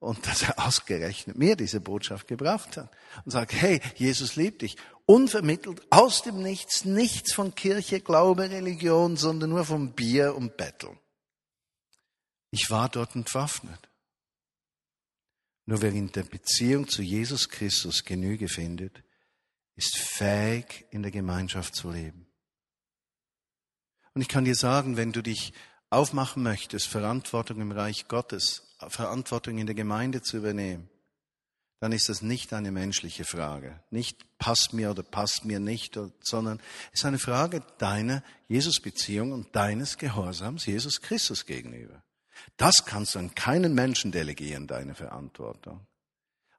Und 0.00 0.26
dass 0.26 0.42
er 0.42 0.58
ausgerechnet 0.66 1.38
mir 1.38 1.56
diese 1.56 1.80
Botschaft 1.80 2.26
gebracht 2.26 2.76
hat 2.76 2.90
und 3.24 3.30
sagt, 3.30 3.52
hey, 3.52 3.80
Jesus 3.94 4.36
liebt 4.36 4.62
dich 4.62 4.76
unvermittelt, 5.06 5.82
aus 5.90 6.22
dem 6.22 6.42
Nichts, 6.42 6.84
nichts 6.84 7.32
von 7.32 7.54
Kirche, 7.54 8.00
Glaube, 8.00 8.50
Religion, 8.50 9.16
sondern 9.16 9.50
nur 9.50 9.64
vom 9.64 9.92
Bier 9.92 10.34
und 10.34 10.56
Betteln. 10.56 10.98
Ich 12.50 12.70
war 12.70 12.88
dort 12.88 13.14
entwaffnet. 13.14 13.88
Nur 15.64 15.80
wer 15.80 15.92
in 15.92 16.10
der 16.12 16.24
Beziehung 16.24 16.88
zu 16.88 17.02
Jesus 17.02 17.48
Christus 17.48 18.04
Genüge 18.04 18.48
findet, 18.48 19.02
ist 19.76 19.96
fähig, 19.96 20.86
in 20.90 21.02
der 21.02 21.12
Gemeinschaft 21.12 21.74
zu 21.74 21.90
leben. 21.90 22.26
Und 24.14 24.20
ich 24.20 24.28
kann 24.28 24.44
dir 24.44 24.54
sagen, 24.54 24.96
wenn 24.96 25.12
du 25.12 25.22
dich 25.22 25.52
aufmachen 25.88 26.42
möchtest, 26.42 26.88
Verantwortung 26.88 27.60
im 27.60 27.72
Reich 27.72 28.08
Gottes, 28.08 28.76
Verantwortung 28.88 29.58
in 29.58 29.66
der 29.66 29.74
Gemeinde 29.74 30.20
zu 30.22 30.36
übernehmen, 30.36 30.90
dann 31.82 31.90
ist 31.90 32.08
das 32.08 32.22
nicht 32.22 32.52
eine 32.52 32.70
menschliche 32.70 33.24
Frage. 33.24 33.80
Nicht 33.90 34.38
passt 34.38 34.72
mir 34.72 34.92
oder 34.92 35.02
passt 35.02 35.44
mir 35.44 35.58
nicht, 35.58 35.98
sondern 36.20 36.60
es 36.92 37.00
ist 37.00 37.04
eine 37.04 37.18
Frage 37.18 37.60
deiner 37.78 38.22
Jesusbeziehung 38.46 39.32
und 39.32 39.56
deines 39.56 39.98
Gehorsams 39.98 40.64
Jesus 40.64 41.00
Christus 41.00 41.44
gegenüber. 41.44 42.04
Das 42.56 42.84
kannst 42.84 43.16
du 43.16 43.18
an 43.18 43.34
keinen 43.34 43.74
Menschen 43.74 44.12
delegieren, 44.12 44.68
deine 44.68 44.94
Verantwortung. 44.94 45.84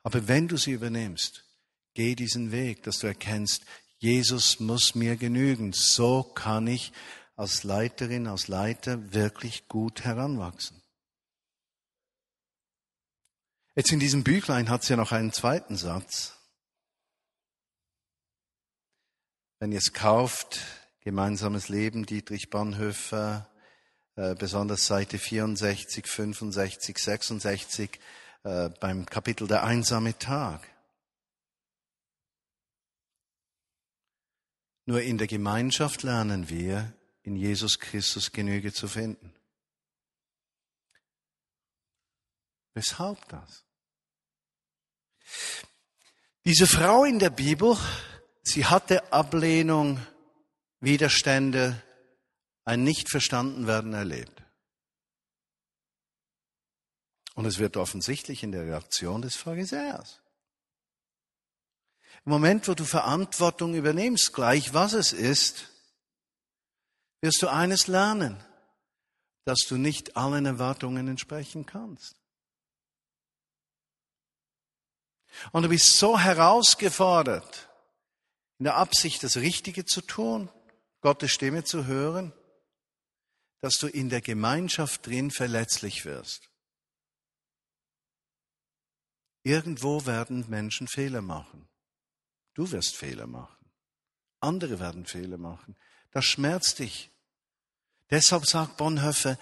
Aber 0.02 0.28
wenn 0.28 0.50
du 0.50 0.58
sie 0.58 0.72
übernimmst, 0.72 1.46
geh 1.94 2.16
diesen 2.16 2.52
Weg, 2.52 2.84
dass 2.84 3.00
du 3.00 3.08
erkennst, 3.08 3.64
Jesus 4.00 4.60
muss 4.60 4.94
mir 4.94 5.16
genügen. 5.16 5.72
So 5.72 6.24
kann 6.24 6.68
ich 6.68 6.92
als 7.38 7.64
Leiterin, 7.64 8.28
als 8.28 8.50
Leiter 8.50 9.14
wirklich 9.14 9.70
gut 9.70 10.04
heranwachsen. 10.04 10.83
Jetzt 13.76 13.92
in 13.92 14.00
diesem 14.00 14.24
Büchlein 14.24 14.70
hat 14.70 14.84
es 14.84 14.90
ja 14.90 14.96
noch 14.96 15.12
einen 15.12 15.32
zweiten 15.32 15.76
Satz. 15.76 16.38
Wenn 19.60 19.72
ihr 19.72 19.80
es 19.80 19.94
kauft, 19.94 20.60
gemeinsames 21.00 21.70
Leben, 21.70 22.06
Dietrich 22.06 22.52
Bonhoeffer, 22.52 23.50
äh, 24.16 24.36
besonders 24.36 24.86
Seite 24.86 25.18
64, 25.18 26.06
65, 26.06 27.00
66, 27.00 28.00
äh, 28.44 28.70
beim 28.80 29.08
Kapitel 29.08 29.48
der 29.48 29.64
einsame 29.64 30.20
Tag. 30.20 30.68
Nur 34.86 35.02
in 35.02 35.18
der 35.18 35.28
Gemeinschaft 35.28 36.04
lernen 36.04 36.50
wir, 36.50 36.94
in 37.24 37.36
Jesus 37.36 37.80
Christus 37.80 38.34
Genüge 38.34 38.72
zu 38.72 38.88
finden. 38.88 39.34
Weshalb 42.74 43.28
das? 43.30 43.66
Diese 46.46 46.68
Frau 46.68 47.06
in 47.06 47.20
der 47.20 47.30
Bibel, 47.30 47.78
sie 48.42 48.66
hatte 48.66 49.14
Ablehnung, 49.14 50.06
Widerstände, 50.80 51.82
ein 52.66 52.84
nicht 52.84 53.10
verstanden 53.10 53.68
werden 53.68 53.94
erlebt. 53.94 54.42
Und 57.36 57.46
es 57.46 57.60
wird 57.60 57.78
offensichtlich 57.78 58.44
in 58.44 58.52
der 58.52 58.64
Reaktion 58.64 59.22
des 59.22 59.36
Pharisäers. 59.36 60.22
Im 62.26 62.32
Moment, 62.32 62.68
wo 62.68 62.74
du 62.74 62.86
Verantwortung 62.86 63.74
übernimmst, 63.74 64.34
gleich 64.34 64.74
was 64.74 64.94
es 64.94 65.14
ist, 65.14 65.70
wirst 67.22 67.42
du 67.42 67.48
eines 67.48 67.88
lernen, 67.88 68.44
dass 69.46 69.60
du 69.68 69.78
nicht 69.78 70.16
allen 70.16 70.46
Erwartungen 70.46 71.08
entsprechen 71.08 71.66
kannst. 71.66 72.23
Und 75.52 75.64
du 75.64 75.70
bist 75.70 75.98
so 75.98 76.20
herausgefordert, 76.20 77.70
in 78.60 78.66
der 78.66 78.76
Absicht, 78.76 79.24
das 79.24 79.38
Richtige 79.38 79.86
zu 79.86 80.02
tun, 80.02 80.50
Gottes 81.02 81.32
Stimme 81.32 81.64
zu 81.64 81.86
hören, 81.86 82.34
dass 83.62 83.74
du 83.74 83.88
in 83.88 84.10
der 84.10 84.22
Gemeinschaft 84.22 85.06
drin 85.06 85.32
verletzlich 85.32 86.06
wirst. 86.06 86.50
Irgendwo 89.44 90.06
werden 90.06 90.50
Menschen 90.50 90.88
Fehler 90.88 91.22
machen. 91.22 91.68
Du 92.54 92.72
wirst 92.72 92.96
Fehler 92.96 93.28
machen. 93.28 93.70
Andere 94.40 94.80
werden 94.80 95.06
Fehler 95.06 95.38
machen. 95.38 95.76
Das 96.12 96.26
schmerzt 96.26 96.80
dich. 96.80 97.10
Deshalb 98.10 98.46
sagt 98.46 98.78
Bonhoeffer, 98.78 99.38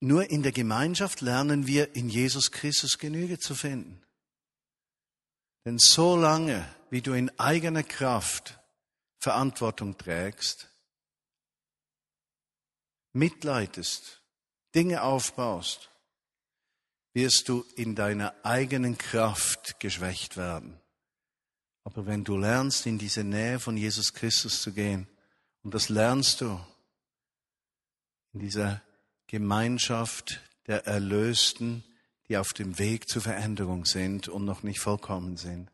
nur 0.00 0.30
in 0.30 0.42
der 0.42 0.52
Gemeinschaft 0.52 1.20
lernen 1.20 1.66
wir 1.66 1.94
in 1.94 2.08
Jesus 2.08 2.50
Christus 2.52 2.98
Genüge 2.98 3.38
zu 3.38 3.54
finden. 3.54 4.02
Denn 5.64 5.78
so 5.78 6.16
lange, 6.16 6.66
wie 6.90 7.02
du 7.02 7.12
in 7.12 7.30
eigener 7.38 7.82
Kraft 7.82 8.58
Verantwortung 9.18 9.98
trägst, 9.98 10.70
mitleidest, 13.12 14.22
Dinge 14.74 15.02
aufbaust, 15.02 15.90
wirst 17.12 17.48
du 17.48 17.64
in 17.76 17.94
deiner 17.94 18.34
eigenen 18.44 18.96
Kraft 18.96 19.80
geschwächt 19.80 20.36
werden. 20.36 20.80
Aber 21.84 22.06
wenn 22.06 22.24
du 22.24 22.36
lernst, 22.36 22.86
in 22.86 22.98
diese 22.98 23.24
Nähe 23.24 23.58
von 23.58 23.76
Jesus 23.76 24.12
Christus 24.12 24.62
zu 24.62 24.72
gehen, 24.72 25.08
und 25.62 25.74
das 25.74 25.88
lernst 25.88 26.40
du 26.40 26.58
in 28.32 28.40
dieser 28.40 28.80
Gemeinschaft 29.26 30.40
der 30.66 30.86
Erlösten, 30.86 31.84
die 32.30 32.36
auf 32.36 32.52
dem 32.52 32.78
Weg 32.78 33.08
zur 33.08 33.22
Veränderung 33.22 33.84
sind 33.84 34.28
und 34.28 34.44
noch 34.44 34.62
nicht 34.62 34.78
vollkommen 34.78 35.36
sind. 35.36 35.68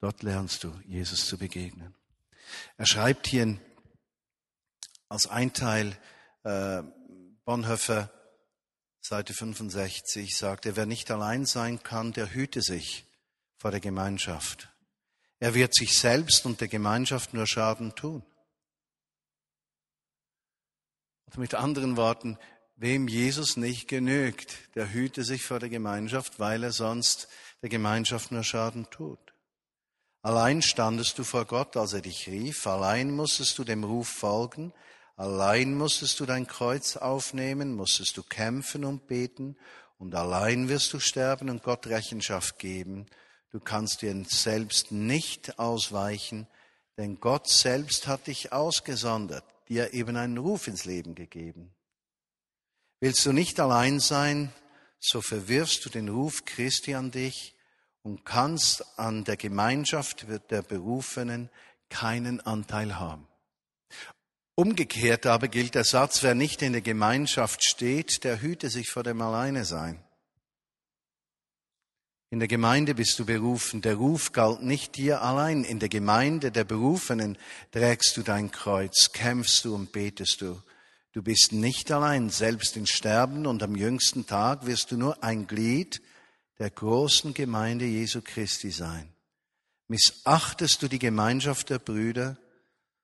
Dort 0.00 0.24
lernst 0.24 0.64
du, 0.64 0.72
Jesus 0.84 1.26
zu 1.26 1.38
begegnen. 1.38 1.94
Er 2.76 2.86
schreibt 2.86 3.28
hier 3.28 3.56
als 5.08 5.28
ein 5.28 5.52
Teil, 5.52 5.96
äh, 6.42 6.82
Bonhoeffer, 7.44 8.10
Seite 9.00 9.32
65, 9.32 10.36
sagt 10.36 10.66
er, 10.66 10.74
wer 10.74 10.86
nicht 10.86 11.08
allein 11.12 11.46
sein 11.46 11.80
kann, 11.80 12.12
der 12.12 12.34
hüte 12.34 12.60
sich 12.60 13.06
vor 13.56 13.70
der 13.70 13.80
Gemeinschaft. 13.80 14.68
Er 15.38 15.54
wird 15.54 15.76
sich 15.76 15.96
selbst 15.96 16.44
und 16.44 16.60
der 16.60 16.68
Gemeinschaft 16.68 17.34
nur 17.34 17.46
Schaden 17.46 17.94
tun. 17.94 18.24
Oder 21.28 21.38
mit 21.38 21.54
anderen 21.54 21.96
Worten, 21.96 22.36
Wem 22.82 23.08
Jesus 23.08 23.58
nicht 23.58 23.88
genügt, 23.88 24.56
der 24.74 24.90
hüte 24.90 25.22
sich 25.22 25.44
vor 25.44 25.58
der 25.58 25.68
Gemeinschaft, 25.68 26.40
weil 26.40 26.62
er 26.62 26.72
sonst 26.72 27.28
der 27.60 27.68
Gemeinschaft 27.68 28.32
nur 28.32 28.42
Schaden 28.42 28.88
tut. 28.88 29.18
Allein 30.22 30.62
standest 30.62 31.18
du 31.18 31.24
vor 31.24 31.44
Gott, 31.44 31.76
als 31.76 31.92
er 31.92 32.00
dich 32.00 32.26
rief, 32.26 32.66
allein 32.66 33.10
musstest 33.10 33.58
du 33.58 33.64
dem 33.64 33.84
Ruf 33.84 34.08
folgen, 34.08 34.72
allein 35.16 35.76
musstest 35.76 36.20
du 36.20 36.24
dein 36.24 36.46
Kreuz 36.46 36.96
aufnehmen, 36.96 37.74
musstest 37.74 38.16
du 38.16 38.22
kämpfen 38.22 38.86
und 38.86 39.06
beten, 39.06 39.58
und 39.98 40.14
allein 40.14 40.70
wirst 40.70 40.90
du 40.94 41.00
sterben 41.00 41.50
und 41.50 41.62
Gott 41.62 41.86
Rechenschaft 41.86 42.58
geben. 42.58 43.04
Du 43.50 43.60
kannst 43.60 44.00
dir 44.00 44.24
selbst 44.26 44.90
nicht 44.90 45.58
ausweichen, 45.58 46.46
denn 46.96 47.20
Gott 47.20 47.46
selbst 47.46 48.06
hat 48.06 48.26
dich 48.26 48.54
ausgesondert, 48.54 49.44
dir 49.68 49.92
eben 49.92 50.16
einen 50.16 50.38
Ruf 50.38 50.66
ins 50.66 50.86
Leben 50.86 51.14
gegeben. 51.14 51.74
Willst 53.00 53.24
du 53.24 53.32
nicht 53.32 53.58
allein 53.58 53.98
sein, 53.98 54.52
so 54.98 55.22
verwirfst 55.22 55.84
du 55.84 55.88
den 55.88 56.10
Ruf 56.10 56.44
Christi 56.44 56.94
an 56.94 57.10
dich 57.10 57.54
und 58.02 58.24
kannst 58.24 58.98
an 58.98 59.24
der 59.24 59.36
Gemeinschaft 59.36 60.26
der 60.50 60.62
Berufenen 60.62 61.48
keinen 61.88 62.40
Anteil 62.40 62.98
haben. 62.98 63.26
Umgekehrt 64.54 65.24
aber 65.24 65.48
gilt 65.48 65.74
der 65.74 65.84
Satz, 65.84 66.22
wer 66.22 66.34
nicht 66.34 66.60
in 66.60 66.72
der 66.72 66.82
Gemeinschaft 66.82 67.64
steht, 67.64 68.24
der 68.24 68.42
hüte 68.42 68.68
sich 68.68 68.90
vor 68.90 69.02
dem 69.02 69.22
Alleine 69.22 69.64
sein. 69.64 70.04
In 72.28 72.38
der 72.38 72.48
Gemeinde 72.48 72.94
bist 72.94 73.18
du 73.18 73.24
berufen. 73.24 73.80
Der 73.80 73.96
Ruf 73.96 74.32
galt 74.32 74.62
nicht 74.62 74.96
dir 74.96 75.22
allein. 75.22 75.64
In 75.64 75.80
der 75.80 75.88
Gemeinde 75.88 76.52
der 76.52 76.64
Berufenen 76.64 77.38
trägst 77.72 78.16
du 78.16 78.22
dein 78.22 78.52
Kreuz, 78.52 79.10
kämpfst 79.12 79.64
du 79.64 79.74
und 79.74 79.90
betest 79.90 80.42
du. 80.42 80.62
Du 81.12 81.22
bist 81.22 81.52
nicht 81.52 81.90
allein, 81.90 82.30
selbst 82.30 82.76
in 82.76 82.86
Sterben 82.86 83.46
und 83.46 83.62
am 83.62 83.74
jüngsten 83.74 84.26
Tag 84.26 84.66
wirst 84.66 84.92
du 84.92 84.96
nur 84.96 85.22
ein 85.24 85.46
Glied 85.46 86.00
der 86.60 86.70
großen 86.70 87.34
Gemeinde 87.34 87.84
Jesu 87.84 88.20
Christi 88.22 88.70
sein. 88.70 89.12
Missachtest 89.88 90.82
du 90.82 90.88
die 90.88 91.00
Gemeinschaft 91.00 91.70
der 91.70 91.80
Brüder, 91.80 92.36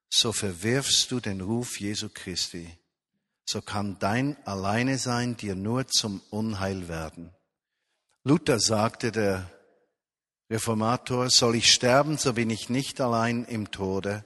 so 0.09 0.33
verwirfst 0.33 1.11
du 1.11 1.19
den 1.19 1.41
Ruf 1.41 1.81
Jesu 1.81 2.09
Christi. 2.13 2.71
So 3.45 3.61
kann 3.61 3.99
dein 3.99 4.37
Alleine 4.47 4.99
sein 4.99 5.37
dir 5.37 5.57
nur 5.57 5.89
zum 5.89 6.21
Unheil 6.31 6.89
werden. 6.89 7.33
Luther 8.23 8.61
sagte, 8.61 9.11
der 9.11 9.51
Reformator, 10.49 11.29
soll 11.31 11.57
ich 11.57 11.73
sterben, 11.73 12.19
so 12.19 12.35
bin 12.35 12.51
ich 12.51 12.69
nicht 12.69 13.01
allein 13.01 13.45
im 13.45 13.73
Tode. 13.73 14.25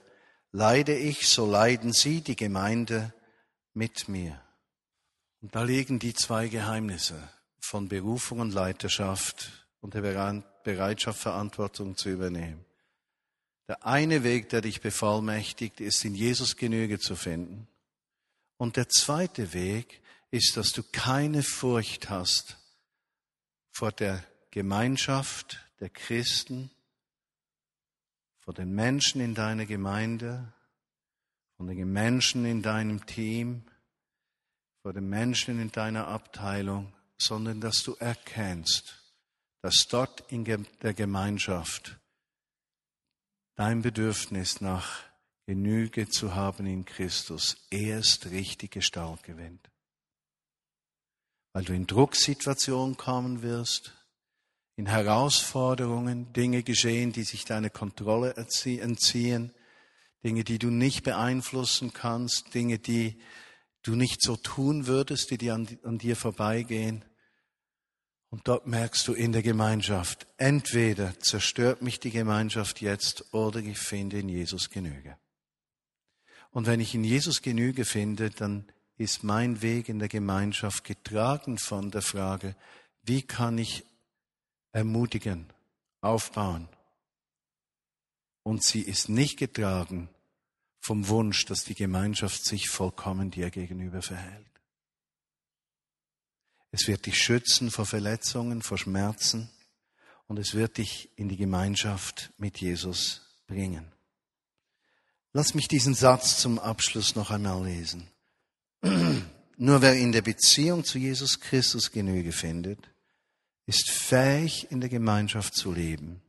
Leide 0.52 0.94
ich, 0.96 1.28
so 1.28 1.46
leiden 1.46 1.92
sie, 1.92 2.20
die 2.20 2.36
Gemeinde, 2.36 3.14
mit 3.74 4.08
mir. 4.08 4.40
Und 5.40 5.54
da 5.54 5.62
liegen 5.62 5.98
die 5.98 6.14
zwei 6.14 6.48
Geheimnisse 6.48 7.28
von 7.60 7.88
Berufung 7.88 8.40
und 8.40 8.52
Leiterschaft 8.52 9.66
und 9.80 9.94
der 9.94 10.42
Bereitschaft, 10.64 11.20
Verantwortung 11.20 11.96
zu 11.96 12.10
übernehmen. 12.10 12.64
Der 13.68 13.86
eine 13.86 14.24
Weg, 14.24 14.48
der 14.48 14.60
dich 14.60 14.80
bevollmächtigt, 14.80 15.80
ist 15.80 16.04
in 16.04 16.14
Jesus 16.14 16.56
Genüge 16.56 16.98
zu 16.98 17.16
finden. 17.16 17.68
Und 18.56 18.76
der 18.76 18.88
zweite 18.88 19.54
Weg 19.54 20.02
ist, 20.30 20.56
dass 20.56 20.72
du 20.72 20.82
keine 20.82 21.42
Furcht 21.42 22.10
hast 22.10 22.58
vor 23.70 23.92
der 23.92 24.24
Gemeinschaft 24.50 25.64
der 25.78 25.88
Christen, 25.88 26.70
vor 28.40 28.52
den 28.52 28.72
Menschen 28.72 29.20
in 29.20 29.34
deiner 29.34 29.64
Gemeinde, 29.64 30.52
von 31.56 31.66
den 31.68 31.92
Menschen 31.92 32.44
in 32.44 32.62
deinem 32.62 33.06
Team, 33.06 33.62
vor 34.82 34.92
den 34.92 35.08
Menschen 35.08 35.60
in 35.60 35.70
deiner 35.70 36.08
Abteilung, 36.08 36.92
sondern 37.18 37.60
dass 37.60 37.82
du 37.82 37.94
erkennst, 37.94 38.96
dass 39.62 39.86
dort 39.88 40.24
in 40.32 40.44
der 40.44 40.94
Gemeinschaft 40.94 41.98
dein 43.56 43.82
Bedürfnis 43.82 44.60
nach 44.60 45.02
Genüge 45.46 46.08
zu 46.08 46.34
haben 46.34 46.64
in 46.66 46.84
Christus 46.84 47.66
erst 47.70 48.30
richtig 48.30 48.70
Gestalt 48.70 49.22
gewinnt. 49.22 49.70
Weil 51.52 51.64
du 51.64 51.74
in 51.74 51.86
Drucksituationen 51.86 52.96
kommen 52.96 53.42
wirst, 53.42 53.92
in 54.76 54.86
Herausforderungen, 54.86 56.32
Dinge 56.32 56.62
geschehen, 56.62 57.12
die 57.12 57.24
sich 57.24 57.44
deiner 57.44 57.68
Kontrolle 57.68 58.34
entziehen, 58.34 59.52
Dinge, 60.24 60.44
die 60.44 60.58
du 60.58 60.70
nicht 60.70 61.02
beeinflussen 61.02 61.92
kannst, 61.92 62.54
Dinge, 62.54 62.78
die 62.78 63.20
du 63.82 63.94
nicht 63.94 64.22
so 64.22 64.36
tun 64.36 64.86
würdest, 64.86 65.30
die 65.30 65.38
dir 65.38 65.54
an, 65.54 65.68
an 65.84 65.98
dir 65.98 66.16
vorbeigehen. 66.16 67.04
Und 68.30 68.46
dort 68.46 68.66
merkst 68.66 69.08
du 69.08 69.12
in 69.12 69.32
der 69.32 69.42
Gemeinschaft, 69.42 70.26
entweder 70.36 71.18
zerstört 71.18 71.82
mich 71.82 71.98
die 71.98 72.12
Gemeinschaft 72.12 72.80
jetzt 72.80 73.34
oder 73.34 73.58
ich 73.58 73.78
finde 73.78 74.20
in 74.20 74.28
Jesus 74.28 74.70
Genüge. 74.70 75.16
Und 76.52 76.66
wenn 76.66 76.80
ich 76.80 76.94
in 76.94 77.04
Jesus 77.04 77.42
Genüge 77.42 77.84
finde, 77.84 78.30
dann 78.30 78.70
ist 78.96 79.24
mein 79.24 79.62
Weg 79.62 79.88
in 79.88 79.98
der 79.98 80.08
Gemeinschaft 80.08 80.84
getragen 80.84 81.58
von 81.58 81.90
der 81.90 82.02
Frage, 82.02 82.54
wie 83.02 83.22
kann 83.22 83.58
ich 83.58 83.84
ermutigen, 84.72 85.46
aufbauen. 86.00 86.68
Und 88.42 88.62
sie 88.62 88.82
ist 88.82 89.08
nicht 89.08 89.38
getragen 89.38 90.08
vom 90.80 91.08
Wunsch, 91.08 91.44
dass 91.44 91.64
die 91.64 91.74
Gemeinschaft 91.74 92.44
sich 92.44 92.68
vollkommen 92.68 93.30
dir 93.30 93.50
gegenüber 93.50 94.02
verhält. 94.02 94.46
Es 96.72 96.86
wird 96.86 97.06
dich 97.06 97.18
schützen 97.18 97.70
vor 97.70 97.86
Verletzungen, 97.86 98.62
vor 98.62 98.78
Schmerzen 98.78 99.50
und 100.26 100.38
es 100.38 100.54
wird 100.54 100.78
dich 100.78 101.10
in 101.16 101.28
die 101.28 101.36
Gemeinschaft 101.36 102.32
mit 102.38 102.60
Jesus 102.60 103.22
bringen. 103.46 103.92
Lass 105.32 105.54
mich 105.54 105.68
diesen 105.68 105.94
Satz 105.94 106.38
zum 106.38 106.58
Abschluss 106.58 107.14
noch 107.14 107.30
einmal 107.30 107.64
lesen. 107.64 108.08
Nur 109.56 109.82
wer 109.82 109.94
in 109.94 110.12
der 110.12 110.22
Beziehung 110.22 110.84
zu 110.84 110.98
Jesus 110.98 111.40
Christus 111.40 111.92
Genüge 111.92 112.32
findet, 112.32 112.90
ist 113.66 113.90
fähig, 113.90 114.70
in 114.70 114.80
der 114.80 114.88
Gemeinschaft 114.88 115.54
zu 115.54 115.72
leben. 115.72 116.22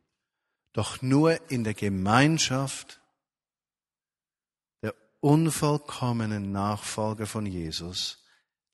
Doch 0.74 1.02
nur 1.02 1.50
in 1.50 1.64
der 1.64 1.74
Gemeinschaft 1.74 3.01
unvollkommenen 5.22 6.52
Nachfolger 6.52 7.28
von 7.28 7.46
Jesus 7.46 8.24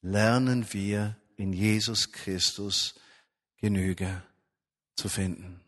lernen 0.02 0.74
wir 0.74 1.18
in 1.36 1.54
Jesus 1.54 2.12
Christus 2.12 2.96
Genüge 3.58 4.24
zu 4.96 5.10
finden. 5.10 5.62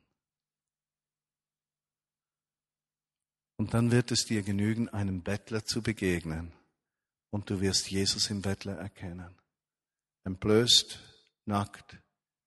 Und 3.57 3.73
dann 3.73 3.91
wird 3.91 4.11
es 4.11 4.25
dir 4.25 4.41
genügen, 4.41 4.87
einem 4.89 5.21
Bettler 5.21 5.65
zu 5.65 5.81
begegnen. 5.81 6.53
Und 7.29 7.49
du 7.49 7.59
wirst 7.59 7.91
Jesus 7.91 8.29
im 8.29 8.41
Bettler 8.41 8.77
erkennen. 8.77 9.35
Entblößt, 10.23 10.97
nackt, 11.45 11.97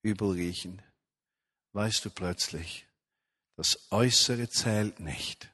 übel 0.01 0.31
riechend, 0.31 0.83
weißt 1.73 2.03
du 2.05 2.09
plötzlich, 2.09 2.87
das 3.55 3.91
Äußere 3.91 4.49
zählt 4.49 4.99
nicht. 4.99 5.49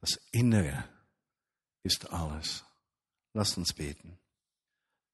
Das 0.00 0.12
Innere 0.30 0.88
ist 1.82 2.12
alles. 2.12 2.64
Lass 3.32 3.56
uns 3.56 3.72
beten. 3.72 4.18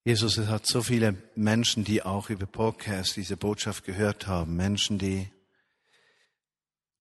Jesus, 0.05 0.39
es 0.39 0.49
hat 0.49 0.67
so 0.67 0.83
viele 0.83 1.21
Menschen, 1.35 1.85
die 1.85 2.03
auch 2.03 2.31
über 2.31 2.47
Podcast 2.47 3.17
diese 3.17 3.37
Botschaft 3.37 3.85
gehört 3.85 4.27
haben. 4.27 4.55
Menschen, 4.55 4.99
die 4.99 5.29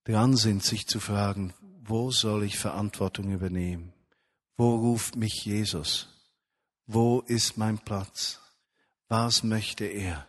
dran 0.05 0.35
sind, 0.35 0.63
sich 0.63 0.87
zu 0.87 0.99
fragen, 0.99 1.53
wo 1.81 2.09
soll 2.09 2.43
ich 2.43 2.57
Verantwortung 2.57 3.31
übernehmen? 3.31 3.93
Wo 4.57 4.75
ruft 4.75 5.15
mich 5.15 5.45
Jesus? 5.45 6.09
Wo 6.87 7.19
ist 7.21 7.57
mein 7.57 7.77
Platz? 7.77 8.39
Was 9.07 9.43
möchte 9.43 9.85
er? 9.85 10.27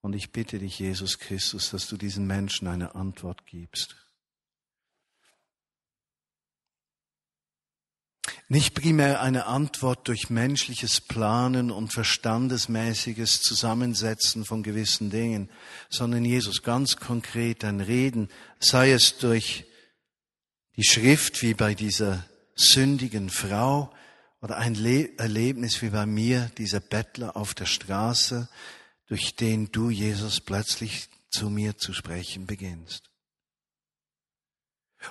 Und 0.00 0.14
ich 0.14 0.32
bitte 0.32 0.58
dich, 0.58 0.80
Jesus 0.80 1.20
Christus, 1.20 1.70
dass 1.70 1.86
du 1.86 1.96
diesen 1.96 2.26
Menschen 2.26 2.66
eine 2.66 2.96
Antwort 2.96 3.46
gibst. 3.46 3.96
Nicht 8.52 8.74
primär 8.74 9.22
eine 9.22 9.46
Antwort 9.46 10.08
durch 10.08 10.28
menschliches 10.28 11.00
Planen 11.00 11.70
und 11.70 11.90
verstandesmäßiges 11.90 13.40
Zusammensetzen 13.40 14.44
von 14.44 14.62
gewissen 14.62 15.08
Dingen, 15.08 15.48
sondern 15.88 16.22
Jesus 16.22 16.62
ganz 16.62 16.98
konkret 16.98 17.64
ein 17.64 17.80
Reden, 17.80 18.28
sei 18.60 18.92
es 18.92 19.16
durch 19.16 19.64
die 20.76 20.84
Schrift 20.84 21.40
wie 21.40 21.54
bei 21.54 21.74
dieser 21.74 22.26
sündigen 22.54 23.30
Frau 23.30 23.90
oder 24.42 24.58
ein 24.58 24.74
Le 24.74 25.16
Erlebnis 25.16 25.80
wie 25.80 25.88
bei 25.88 26.04
mir, 26.04 26.50
dieser 26.58 26.80
Bettler 26.80 27.38
auf 27.38 27.54
der 27.54 27.64
Straße, 27.64 28.50
durch 29.06 29.34
den 29.34 29.72
du, 29.72 29.88
Jesus, 29.88 30.42
plötzlich 30.42 31.08
zu 31.30 31.48
mir 31.48 31.78
zu 31.78 31.94
sprechen 31.94 32.46
beginnst. 32.46 33.08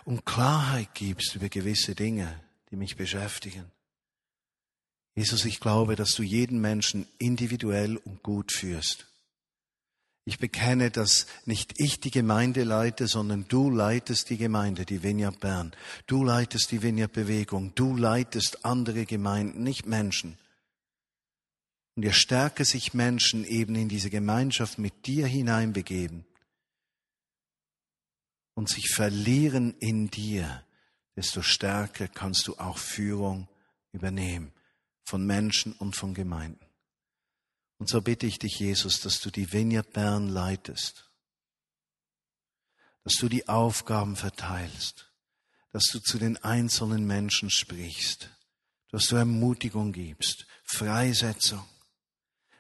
Und 0.06 0.28
Klarheit 0.28 0.94
gibst 0.94 1.34
über 1.34 1.50
gewisse 1.50 1.96
Dinge, 1.96 2.40
die 2.72 2.78
mich 2.78 2.96
beschäftigen. 2.96 3.70
Jesus, 5.16 5.46
ich 5.46 5.60
glaube, 5.60 5.96
dass 5.96 6.14
du 6.14 6.24
jeden 6.24 6.62
Menschen 6.62 7.06
individuell 7.18 7.98
und 7.98 8.24
gut 8.24 8.52
führst. 8.54 9.08
Ich 10.24 10.38
bekenne, 10.38 10.92
dass 10.92 11.26
nicht 11.46 11.74
ich 11.78 12.00
die 12.00 12.12
Gemeinde 12.12 12.64
leite, 12.64 13.08
sondern 13.08 13.48
du 13.48 13.70
leitest 13.70 14.30
die 14.30 14.38
Gemeinde, 14.38 14.86
die 14.86 15.04
Vineyard 15.04 15.40
Bern. 15.40 15.74
Du 16.06 16.24
leitest 16.24 16.72
die 16.72 16.82
Vineyard 16.82 17.12
Bewegung. 17.12 17.74
Du 17.76 17.98
leitest 17.98 18.64
andere 18.64 19.06
Gemeinden, 19.06 19.64
nicht 19.64 19.88
Menschen. 19.88 20.38
Und 21.96 22.04
je 22.04 22.14
stärker 22.14 22.64
sich 22.64 22.94
Menschen 22.94 23.44
eben 23.44 23.76
in 23.76 23.90
diese 23.90 24.10
Gemeinschaft 24.10 24.78
mit 24.78 25.08
dir 25.08 25.28
hineinbegeben 25.28 26.26
und 28.54 28.70
sich 28.70 28.90
verlieren 28.94 29.76
in 29.80 30.10
dir, 30.10 30.64
desto 31.22 31.44
stärker 31.44 32.08
kannst 32.08 32.48
du 32.48 32.58
auch 32.58 32.80
Führung 32.80 33.48
übernehmen 33.92 34.52
von 35.04 35.24
Menschen 35.24 35.74
und 35.74 35.96
von 35.96 36.16
Gemeinden. 36.16 36.66
Und 37.78 37.90
so 37.90 38.02
bitte 38.02 38.26
ich 38.26 38.40
dich, 38.40 38.58
Jesus, 38.58 39.02
dass 39.02 39.20
du 39.20 39.30
die 39.30 39.54
Vineyard 39.54 39.94
Bern 39.94 40.30
leitest, 40.30 41.12
dass 43.04 43.14
du 43.20 43.30
die 43.30 43.48
Aufgaben 43.48 44.16
verteilst, 44.16 45.14
dass 45.72 45.84
du 45.92 46.00
zu 46.00 46.18
den 46.18 46.38
einzelnen 46.38 47.06
Menschen 47.06 47.52
sprichst, 47.52 48.32
dass 48.90 49.06
du 49.06 49.16
Ermutigung 49.16 49.92
gibst, 49.92 50.48
Freisetzung, 50.64 51.68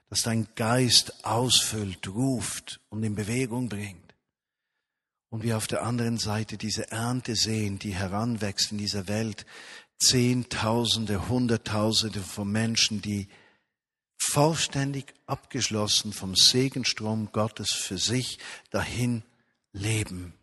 dass 0.07 0.21
dein 0.21 0.47
Geist 0.53 1.25
ausfüllt, 1.25 2.07
ruft 2.07 2.79
und 2.89 3.01
in 3.01 3.15
Bewegung 3.15 3.69
bringt. 3.69 4.10
Und 5.31 5.43
wir 5.43 5.55
auf 5.55 5.65
der 5.65 5.83
anderen 5.83 6.17
Seite 6.17 6.57
diese 6.57 6.91
Ernte 6.91 7.35
sehen, 7.35 7.79
die 7.79 7.95
heranwächst 7.95 8.73
in 8.73 8.77
dieser 8.77 9.07
Welt, 9.07 9.45
Zehntausende, 9.97 11.29
Hunderttausende 11.29 12.19
von 12.19 12.51
Menschen, 12.51 13.01
die 13.01 13.29
vollständig 14.17 15.13
abgeschlossen 15.27 16.11
vom 16.11 16.35
Segenstrom 16.35 17.31
Gottes 17.31 17.71
für 17.71 17.97
sich 17.97 18.39
dahin 18.71 19.23
leben 19.71 20.33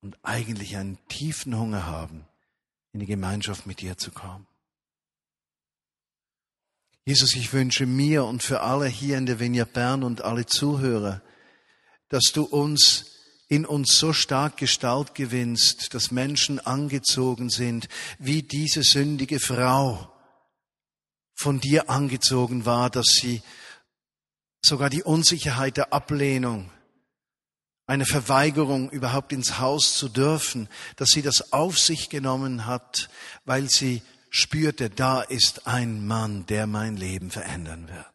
und 0.00 0.18
eigentlich 0.22 0.76
einen 0.76 0.98
tiefen 1.08 1.56
Hunger 1.56 1.86
haben, 1.86 2.26
in 2.92 3.00
die 3.00 3.06
Gemeinschaft 3.06 3.64
mit 3.64 3.80
dir 3.80 3.96
zu 3.96 4.10
kommen. 4.10 4.46
Jesus, 7.04 7.34
ich 7.34 7.52
wünsche 7.52 7.86
mir 7.86 8.24
und 8.24 8.42
für 8.42 8.60
alle 8.60 8.86
hier 8.86 9.18
in 9.18 9.26
der 9.26 9.38
Vineyard 9.38 9.72
Bern 9.72 10.02
und 10.02 10.22
alle 10.22 10.46
Zuhörer, 10.46 11.22
dass 12.08 12.32
du 12.32 12.42
uns 12.42 13.19
in 13.50 13.66
uns 13.66 13.98
so 13.98 14.14
stark 14.14 14.56
Gestalt 14.56 15.14
gewinnst, 15.14 15.92
dass 15.92 16.10
Menschen 16.10 16.60
angezogen 16.60 17.50
sind 17.50 17.88
wie 18.18 18.42
diese 18.42 18.82
sündige 18.82 19.40
Frau, 19.40 20.10
von 21.34 21.58
dir 21.58 21.88
angezogen 21.88 22.66
war, 22.66 22.90
dass 22.90 23.06
sie 23.06 23.42
sogar 24.62 24.90
die 24.90 25.02
Unsicherheit 25.02 25.78
der 25.78 25.92
Ablehnung, 25.92 26.70
eine 27.86 28.04
Verweigerung 28.04 28.90
überhaupt 28.90 29.32
ins 29.32 29.58
Haus 29.58 29.94
zu 29.94 30.08
dürfen, 30.10 30.68
dass 30.96 31.08
sie 31.08 31.22
das 31.22 31.52
auf 31.52 31.78
sich 31.78 32.10
genommen 32.10 32.66
hat, 32.66 33.08
weil 33.46 33.70
sie 33.70 34.02
spürte, 34.28 34.90
da 34.90 35.22
ist 35.22 35.66
ein 35.66 36.06
Mann, 36.06 36.44
der 36.46 36.66
mein 36.66 36.96
Leben 36.96 37.30
verändern 37.30 37.88
wird. 37.88 38.06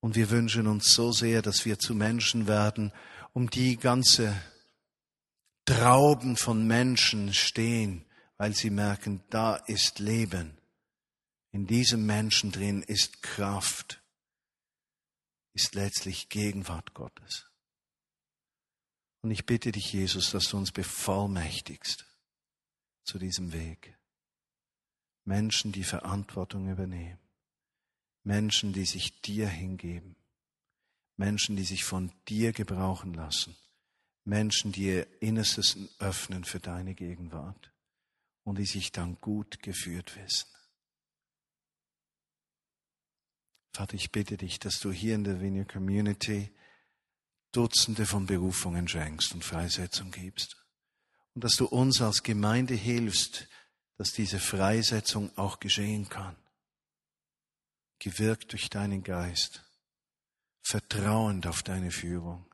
Und 0.00 0.16
wir 0.16 0.28
wünschen 0.28 0.66
uns 0.66 0.92
so 0.92 1.12
sehr, 1.12 1.40
dass 1.40 1.64
wir 1.64 1.78
zu 1.78 1.94
Menschen 1.94 2.48
werden, 2.48 2.92
um 3.32 3.48
die 3.50 3.76
ganze 3.76 4.40
Trauben 5.64 6.36
von 6.36 6.66
Menschen 6.66 7.32
stehen, 7.32 8.04
weil 8.36 8.54
sie 8.54 8.70
merken, 8.70 9.22
da 9.30 9.56
ist 9.56 9.98
Leben. 9.98 10.58
In 11.52 11.66
diesem 11.66 12.06
Menschen 12.06 12.50
drin 12.50 12.82
ist 12.82 13.22
Kraft. 13.22 14.02
ist 15.54 15.74
letztlich 15.74 16.30
Gegenwart 16.30 16.94
Gottes. 16.94 17.50
Und 19.20 19.30
ich 19.30 19.44
bitte 19.44 19.70
dich, 19.70 19.92
Jesus, 19.92 20.30
dass 20.30 20.44
du 20.44 20.56
uns 20.56 20.72
bevollmächtigst 20.72 22.06
zu 23.04 23.18
diesem 23.18 23.52
Weg. 23.52 23.96
Menschen, 25.24 25.70
die 25.70 25.84
Verantwortung 25.84 26.70
übernehmen. 26.70 27.20
Menschen, 28.24 28.72
die 28.72 28.84
sich 28.84 29.20
dir 29.20 29.48
hingeben. 29.48 30.16
Menschen, 31.16 31.56
die 31.56 31.64
sich 31.64 31.84
von 31.84 32.12
dir 32.28 32.52
gebrauchen 32.52 33.14
lassen. 33.14 33.56
Menschen, 34.24 34.72
die 34.72 34.86
ihr 34.86 35.22
Innerstes 35.22 35.76
öffnen 35.98 36.44
für 36.44 36.60
deine 36.60 36.94
Gegenwart 36.94 37.72
und 38.44 38.58
die 38.58 38.66
sich 38.66 38.92
dann 38.92 39.20
gut 39.20 39.62
geführt 39.62 40.16
wissen. 40.16 40.48
Vater, 43.72 43.94
ich 43.94 44.12
bitte 44.12 44.36
dich, 44.36 44.58
dass 44.58 44.80
du 44.80 44.92
hier 44.92 45.14
in 45.14 45.24
der 45.24 45.40
Vineyard 45.40 45.72
Community 45.72 46.52
Dutzende 47.52 48.06
von 48.06 48.26
Berufungen 48.26 48.88
schenkst 48.88 49.34
und 49.34 49.44
Freisetzung 49.44 50.10
gibst. 50.10 50.56
Und 51.34 51.44
dass 51.44 51.54
du 51.56 51.66
uns 51.66 52.00
als 52.00 52.22
Gemeinde 52.22 52.74
hilfst, 52.74 53.48
dass 53.96 54.12
diese 54.12 54.38
Freisetzung 54.38 55.36
auch 55.36 55.60
geschehen 55.60 56.08
kann. 56.08 56.36
Gewirkt 57.98 58.52
durch 58.52 58.68
deinen 58.68 59.02
Geist, 59.02 59.62
vertrauend 60.62 61.46
auf 61.46 61.62
deine 61.62 61.90
Führung, 61.90 62.46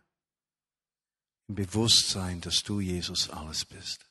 im 1.48 1.54
Bewusstsein, 1.54 2.40
dass 2.40 2.62
du 2.62 2.80
Jesus 2.80 3.30
alles 3.30 3.64
bist. 3.64 4.07